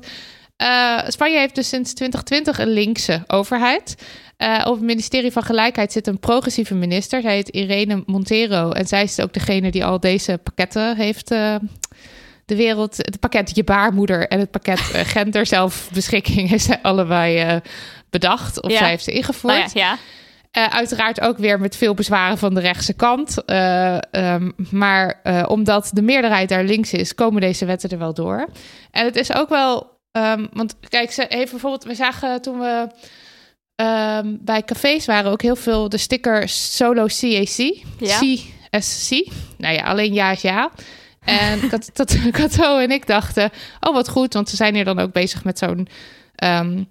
[0.56, 3.94] eh, Spanje heeft dus sinds 2020 een linkse overheid.
[4.36, 7.20] Eh, op het ministerie van Gelijkheid zit een progressieve minister.
[7.20, 8.70] Zij heet Irene Montero.
[8.70, 11.34] En zij is ook degene die al deze pakketten heeft...
[12.50, 17.38] eh, de wereld, het pakket Je Baarmoeder en het pakket uh, Gender zelfbeschikking is allebei
[17.38, 17.56] eh,
[18.10, 18.62] bedacht.
[18.62, 18.78] Of Ja.
[18.78, 19.54] zij heeft ze ingevoerd.
[19.54, 19.96] Nou ja, ja.
[20.50, 23.44] Eh, uiteraard ook weer met veel bezwaren van de rechtse kant.
[23.44, 28.14] Eh, ehm, maar eh, omdat de meerderheid daar links is, komen deze wetten er wel
[28.14, 28.46] door.
[28.90, 29.92] En het is ook wel.
[30.12, 31.84] ehm, want kijk, ze heeft bijvoorbeeld.
[31.84, 32.86] We zagen toen we
[33.76, 37.84] ehm, bij cafés waren ook heel veel de sticker solo CAC.
[37.98, 38.18] Ja.
[38.70, 39.10] CSC.
[39.58, 40.70] Nou ja, alleen ja is ja.
[41.24, 44.98] En Kat- dat Kato en ik dachten, oh wat goed, want ze zijn hier dan
[44.98, 45.88] ook bezig met zo'n
[46.34, 46.84] ehm,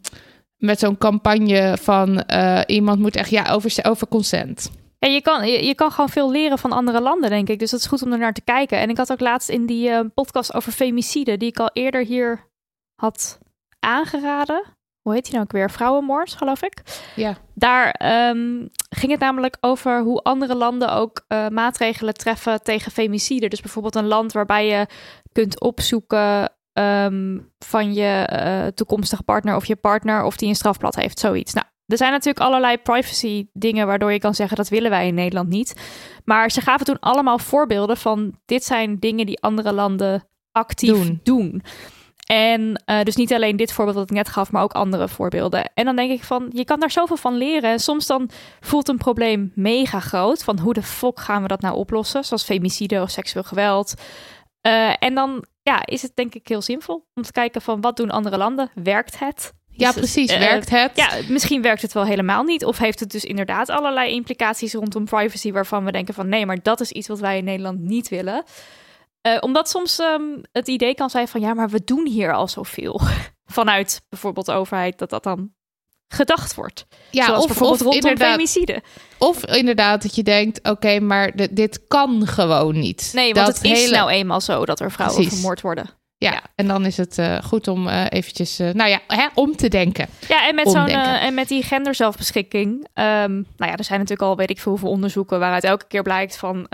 [0.57, 4.71] met zo'n campagne van eh, iemand moet echt ja over, over consent.
[4.99, 7.59] Ja, je, kan, je, je kan gewoon veel leren van andere landen, denk ik.
[7.59, 8.77] Dus dat is goed om er naar te kijken.
[8.79, 12.05] En ik had ook laatst in die eh, podcast over femicide, die ik al eerder
[12.05, 12.47] hier
[12.95, 13.39] had
[13.79, 14.63] aangeraden.
[15.03, 15.71] Hoe heet die nou ook weer?
[15.71, 16.81] Vrouwenmoord, geloof ik.
[17.15, 17.37] Ja.
[17.53, 23.47] Daar ehm, ging het namelijk over hoe andere landen ook eh, maatregelen treffen tegen femicide.
[23.47, 24.87] Dus bijvoorbeeld een land waarbij je
[25.31, 30.95] kunt opzoeken ehm, van je eh, toekomstige partner of je partner of die een strafblad
[30.95, 31.53] heeft, zoiets.
[31.53, 35.13] Nou, er zijn natuurlijk allerlei privacy dingen waardoor je kan zeggen dat willen wij in
[35.13, 35.75] Nederland niet.
[36.25, 41.19] Maar ze gaven toen allemaal voorbeelden van dit zijn dingen die andere landen actief Doen.
[41.23, 41.63] doen.
[42.27, 45.71] En eh, dus niet alleen dit voorbeeld dat ik net gaf, maar ook andere voorbeelden.
[45.73, 47.71] En dan denk ik van, je kan daar zoveel van leren.
[47.71, 50.43] En soms dan voelt een probleem mega groot.
[50.43, 52.23] Van hoe de fuck gaan we dat nou oplossen?
[52.23, 53.93] Zoals femicide of seksueel geweld.
[54.61, 57.97] Eh, en dan ja, is het denk ik heel zinvol om te kijken van wat
[57.97, 58.71] doen andere landen?
[58.83, 59.53] Werkt het?
[59.69, 60.29] Ja, precies.
[60.31, 60.91] eh, Werkt het?
[60.95, 62.65] Ja, misschien werkt het wel helemaal niet.
[62.65, 65.51] Of heeft het dus inderdaad allerlei implicaties rondom privacy...
[65.51, 68.43] waarvan we denken van nee, maar dat is iets wat wij in Nederland niet willen.
[69.23, 72.47] Eh, omdat soms ehm, het idee kan zijn van ja, maar we doen hier al
[72.47, 73.01] zoveel.
[73.45, 75.51] Vanuit bijvoorbeeld de overheid dat dat dan
[76.07, 76.85] gedacht wordt.
[77.11, 78.81] ja Zoals of, bijvoorbeeld of, rondom femicide.
[79.17, 83.11] of inderdaad dat je denkt, oké, maar dit- dit kan gewoon niet.
[83.13, 85.33] Nee, want dat het is hele- nou eenmaal zo dat er vrouwen Precies.
[85.39, 85.89] vermoord worden.
[86.17, 86.41] Ja, ja.
[86.55, 90.07] en dan is het eh, goed om eh, eventjes, nou ja, hè, om te denken.
[90.27, 92.87] Ja, en met, zo'n, en met die genderzelfbeschikking.
[92.93, 96.03] ehm nou ja, er zijn natuurlijk al weet ik veel hoeveel onderzoeken waaruit elke keer
[96.03, 96.67] blijkt van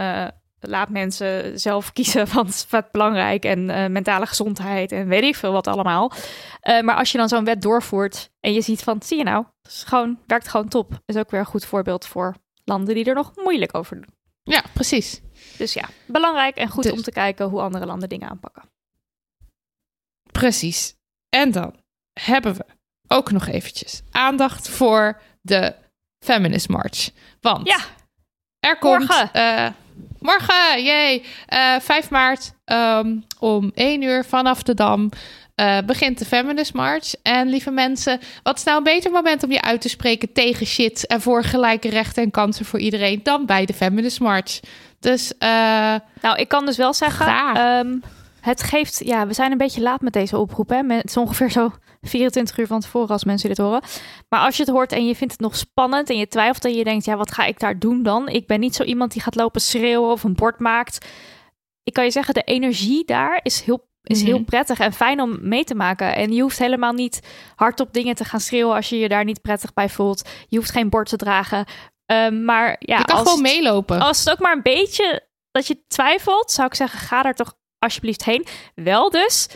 [0.59, 5.51] laat mensen zelf kiezen wat, wat belangrijk en eh, mentale gezondheid en weet ik veel
[5.51, 6.11] wat allemaal.
[6.61, 9.45] Eh, maar als je dan zo'n wet doorvoert en je ziet van, zie je nou,
[9.61, 11.01] het is gewoon, werkt gewoon top.
[11.05, 14.17] Is ook weer een goed voorbeeld voor landen die er nog moeilijk over doen.
[14.43, 15.21] Ja, precies.
[15.57, 18.63] Dus ja, belangrijk en goed Dus- om te kijken hoe andere landen dingen aanpakken.
[20.31, 20.95] Precies.
[21.29, 21.75] En dan
[22.19, 22.65] hebben we
[23.07, 25.75] ook nog eventjes aandacht voor de
[26.25, 27.09] Feminist March.
[27.41, 27.79] Want Ja,
[28.59, 29.07] er komt...
[29.07, 29.33] morgen.
[29.33, 29.67] eh,
[30.19, 31.23] morgen, jee.
[31.45, 35.09] Eh 5 maart ehm, om 1 uur vanaf de Dam
[35.55, 37.13] eh, begint de Feminist March.
[37.23, 40.65] En lieve mensen, wat is nou een beter moment om je uit te spreken tegen
[40.65, 41.07] shit...
[41.07, 44.59] en voor gelijke rechten en kansen voor iedereen dan bij de Feminist March.
[44.99, 45.33] Dus
[46.21, 47.97] Nou, ik kan dus wel zeggen, ehm,
[48.41, 50.69] het geeft, ja, we zijn een beetje laat met deze oproep.
[50.69, 50.81] Hè?
[50.87, 53.81] Het is ongeveer zo 24 uur van tevoren als mensen dit horen.
[54.29, 56.73] Maar als je het hoort en je vindt het nog spannend en je twijfelt en
[56.75, 58.27] je denkt, ja, wat ga ik daar doen dan?
[58.27, 61.05] Ik ben niet zo iemand die gaat lopen schreeuwen of een bord maakt.
[61.83, 64.43] Ik kan je zeggen, de energie daar is heel is heel Mhm.
[64.45, 66.15] prettig en fijn om mee te maken.
[66.15, 67.19] En je hoeft helemaal niet
[67.55, 70.29] hardop dingen te gaan schreeuwen als je je daar niet prettig bij voelt.
[70.47, 71.65] Je hoeft geen bord te dragen.
[72.05, 73.99] Ehm, maar ja, je kan als gewoon meelopen.
[73.99, 77.53] als het ook maar een beetje dat je twijfelt, zou ik zeggen, ga daar toch
[77.79, 78.45] alsjeblieft heen.
[78.75, 79.47] Wel dus,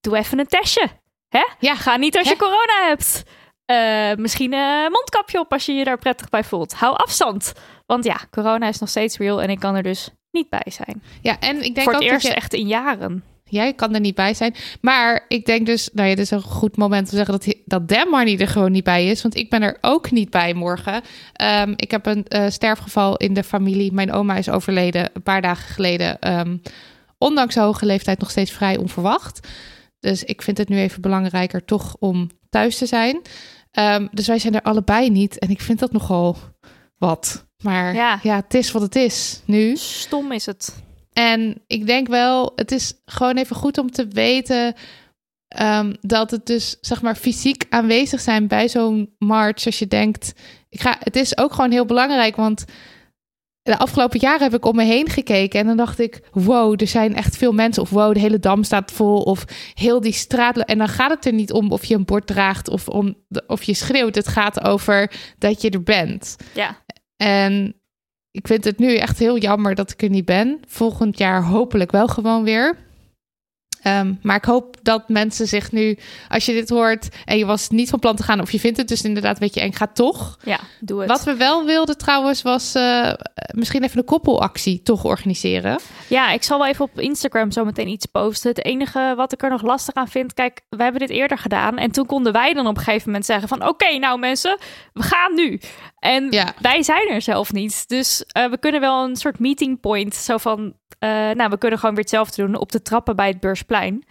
[0.00, 0.88] doe even een testje.
[1.30, 1.48] Hè?
[1.58, 1.74] Ja.
[1.76, 2.32] Ga niet als Hè?
[2.32, 3.22] je corona hebt.
[3.64, 6.72] Eh, misschien een mondkapje op als je je daar prettig bij voelt.
[6.72, 7.52] Hou afstand.
[7.86, 11.02] Want ja, corona is nog steeds real en ik kan er dus niet bij zijn.
[11.22, 12.38] Ja, en ik denk Voor ook het eerst dat je...
[12.38, 13.24] echt in jaren.
[13.44, 14.54] Jij kan er niet bij zijn.
[14.80, 17.54] Maar ik denk dus, nou ja, dit is een goed moment om te zeggen dat,
[17.64, 19.22] dat Dan Marnie er gewoon niet bij is.
[19.22, 21.02] Want ik ben er ook niet bij morgen.
[21.32, 23.92] Ehm, ik heb een eh, sterfgeval in de familie.
[23.92, 26.18] Mijn oma is overleden een paar dagen geleden.
[26.18, 26.56] Ehm,
[27.18, 29.48] ondanks de hoge leeftijd nog steeds vrij onverwacht.
[30.00, 33.20] Dus ik vind het nu even belangrijker toch om thuis te zijn.
[33.70, 35.38] Ehm, dus wij zijn er allebei niet.
[35.38, 36.36] En ik vind dat nogal
[36.98, 37.46] wat.
[37.62, 38.18] Maar Ja.
[38.22, 39.76] ja, het is wat het is nu.
[39.76, 40.82] Stom is het.
[41.12, 44.74] En ik denk wel, het is gewoon even goed om te weten
[45.48, 49.66] ehm, dat het dus, zeg maar, fysiek aanwezig zijn bij zo'n march.
[49.66, 50.32] Als je denkt,
[50.68, 52.64] ik ga, het is ook gewoon heel belangrijk, want
[53.62, 56.86] de afgelopen jaren heb ik om me heen gekeken en dan dacht ik, wow, er
[56.86, 57.82] zijn echt veel mensen.
[57.82, 59.20] Of wow, de hele dam staat vol.
[59.22, 59.44] Of
[59.74, 60.58] heel die straat.
[60.58, 63.44] En dan gaat het er niet om of je een bord draagt of om de-
[63.46, 64.14] of je schreeuwt.
[64.14, 66.36] Het gaat over dat je er bent.
[66.54, 66.76] Ja,
[67.16, 67.74] En
[68.30, 70.60] ik vind het nu echt heel jammer dat ik er niet ben.
[70.66, 72.76] Volgend jaar hopelijk wel gewoon weer.
[73.82, 75.98] Ehm, maar ik hoop dat mensen zich nu,
[76.28, 78.76] als je dit hoort en je was niet van plan te gaan, of je vindt
[78.78, 80.38] het dus inderdaad een beetje eng, ga toch.
[80.44, 81.08] ja, doe het.
[81.08, 83.12] Wat we wel wilden trouwens, was eh,
[83.54, 85.78] misschien even een koppelactie toch organiseren.
[86.08, 88.50] Ja, ik zal wel even op Instagram zo meteen iets posten.
[88.50, 91.76] Het enige wat ik er nog lastig aan vind, kijk, we hebben dit eerder gedaan.
[91.78, 94.58] En toen konden wij dan op een gegeven moment zeggen van, oké, nou mensen,
[94.92, 95.60] we gaan nu.
[95.98, 96.52] En Ja.
[96.60, 97.88] wij zijn er zelf niet.
[97.88, 101.78] Dus eh, we kunnen wel een soort meeting point, zo van, eh, nou, we kunnen
[101.78, 104.04] gewoon weer hetzelfde doen op de trappen bij het Beursplein.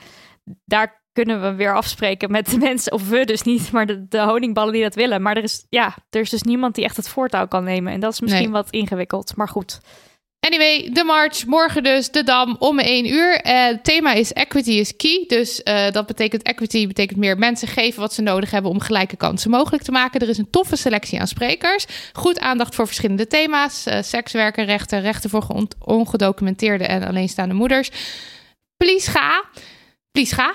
[0.65, 4.19] Daar kunnen we weer afspreken met de mensen, of we dus niet, maar de, de
[4.21, 5.21] honingballen die dat willen.
[5.21, 7.93] Maar er is, ja, er is dus niemand die echt het voortouw kan nemen.
[7.93, 8.51] En dat is misschien Nee.
[8.51, 9.79] wat ingewikkeld, maar goed.
[10.39, 13.35] Anyway, de march, morgen dus, de Dam, om 1 uur.
[13.35, 15.23] Eh, het thema is equity is key.
[15.27, 19.15] Dus eh, dat betekent equity, betekent meer mensen geven wat ze nodig hebben om gelijke
[19.15, 20.19] kansen mogelijk te maken.
[20.21, 21.85] Er is een toffe selectie aan sprekers.
[22.13, 23.85] Goed aandacht voor verschillende thema's.
[23.85, 27.89] eh sekswerken, rechten, rechten voor ongedocumenteerde en alleenstaande moeders.
[28.77, 29.43] Please ga.
[30.11, 30.53] Please ga.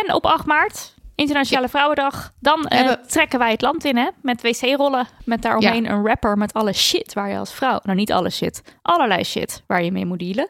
[0.00, 4.42] En op 8 maart, Internationale Vrouwendag, dan eh, trekken wij het land in hè, met
[4.42, 5.06] wc-rollen.
[5.24, 8.62] Met daaromheen een rapper met alle shit waar je als vrouw, nou niet alle shit,
[8.82, 10.48] allerlei shit waar je mee moet dealen.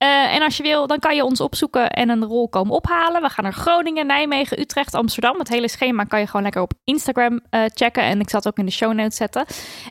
[0.00, 3.22] Eh, en als je wil, dan kan je ons opzoeken en een rol komen ophalen.
[3.22, 5.38] We gaan naar Groningen, Nijmegen, Utrecht, Amsterdam.
[5.38, 8.02] Het hele schema kan je gewoon lekker op Instagram eh, checken.
[8.02, 9.44] En ik zal het ook in de show notes zetten.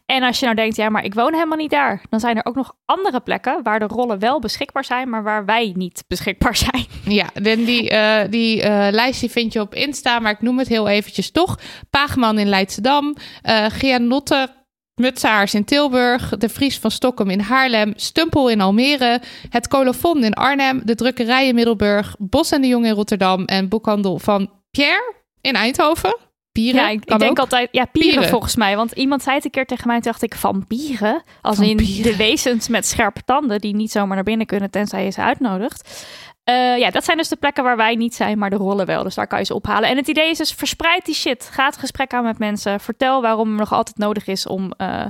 [0.06, 2.02] En als je nou denkt, ja, maar ik woon helemaal niet daar.
[2.10, 5.46] Dan zijn er ook nog andere plekken waar de rollen wel beschikbaar zijn, maar waar
[5.46, 6.86] wij niet beschikbaar zijn.
[7.04, 8.58] Ja, en die, eh, die
[8.92, 11.60] lijst vind je op Insta, maar ik noem het heel eventjes toch.
[11.90, 14.58] Paagman in Leidschendam, eh Gianotte
[15.00, 20.34] Mutsaars in Tilburg, De Vries van Stockholm in Haarlem, Stumpel in Almere, Het Colofon in
[20.34, 25.14] Arnhem, De Drukkerij in Middelburg, Bos en de Jong in Rotterdam en Boekhandel van Pierre
[25.42, 26.18] in Eindhoven.
[26.52, 27.40] Pieren, Ja, ik, denk ook.
[27.40, 28.30] altijd, ja, pieren, Pieren.
[28.30, 28.76] volgens mij.
[28.76, 31.24] Want iemand zei het een keer tegen mij, toen dacht ik, vampieren?
[31.42, 35.10] Als in de wezens met scherpe tanden die niet zomaar naar binnen kunnen tenzij je
[35.12, 36.08] ze uitnodigt.
[36.50, 39.04] Eh, ja, dat zijn dus de plekken waar wij niet zijn, maar de rollen wel.
[39.04, 39.90] Dus daar kan je ze ophalen.
[39.90, 41.50] En het idee is dus, verspreid die shit.
[41.52, 42.80] Ga het gesprek aan met mensen.
[42.80, 45.06] Vertel waarom het nog altijd nodig is om eh,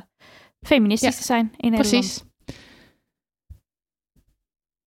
[0.62, 1.90] feministisch Ja, te zijn in Nederland.
[1.90, 2.24] Precies.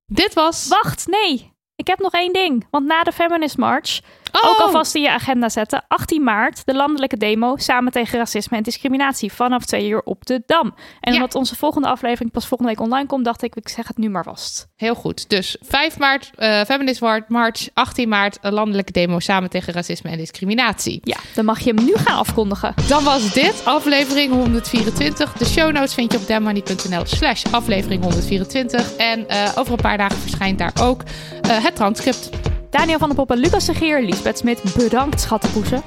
[0.06, 0.68] Dit was...
[0.68, 1.52] Wacht, nee.
[1.76, 2.66] Ik heb nog één ding.
[2.70, 4.00] Want na de Feminist March
[4.32, 4.50] Oh.
[4.50, 5.84] Ook alvast in je agenda zetten.
[5.88, 9.32] 18 maart, de landelijke demo samen tegen racisme en discriminatie.
[9.32, 10.74] Vanaf twee uur op de Dam.
[11.00, 11.18] En Ja.
[11.18, 14.08] omdat onze volgende aflevering pas volgende week online komt, dacht ik, ik zeg het nu
[14.10, 14.66] maar vast.
[14.76, 15.28] Heel goed.
[15.28, 20.16] Dus 5 maart, eh Feminist March, 18 maart, een landelijke demo samen tegen racisme en
[20.18, 21.00] discriminatie.
[21.02, 22.74] Ja, dan mag je hem nu gaan afkondigen.
[22.88, 25.32] Dan was dit aflevering 124.
[25.32, 28.96] De show notes vind je op dammoney.nl slash aflevering 124.
[28.96, 31.02] En eh, over een paar dagen verschijnt daar ook
[31.42, 32.30] eh, het transcript.
[32.72, 35.82] Daniel van der Poppen, Lucas de Geer, Lisbeth Smit, bedankt schattenpoezen.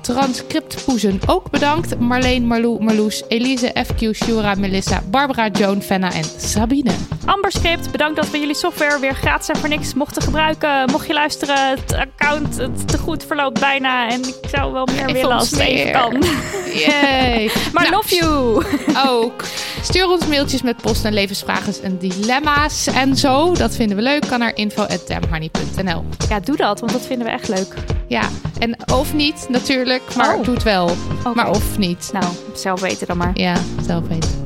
[0.00, 1.98] Transcriptpoezen ook bedankt.
[1.98, 6.90] Marleen, Marlou, Marloes, Elise, FQ, Shura, Melissa, Barbara, Joan, Fenna en Sabine.
[7.24, 10.90] Amber Script, bedankt dat we jullie software weer gratis en voor niks mochten gebruiken.
[10.90, 14.08] Mocht je luisteren, het account, het te goed verloopt bijna.
[14.10, 16.22] En ik zou wel meer Geef willen als het even kan.
[16.86, 17.50] Yay!
[17.72, 18.64] Maar Nou, love you!
[19.06, 19.42] ook.
[19.86, 23.52] Stuur ons mailtjes met post en levensvragen en dilemma's en zo.
[23.54, 24.26] Dat vinden we leuk.
[24.28, 27.74] Kan naar info.damhoney.nl Ja, doe dat, want dat vinden we echt leuk.
[28.08, 28.28] Ja,
[28.58, 30.44] en of niet natuurlijk, maar Oh.
[30.44, 30.90] doe het wel.
[31.34, 32.10] Maar of niet.
[32.12, 32.24] Nou,
[32.54, 33.30] zelf weten dan maar.
[33.34, 33.54] Ja,
[33.86, 34.45] zelf weten.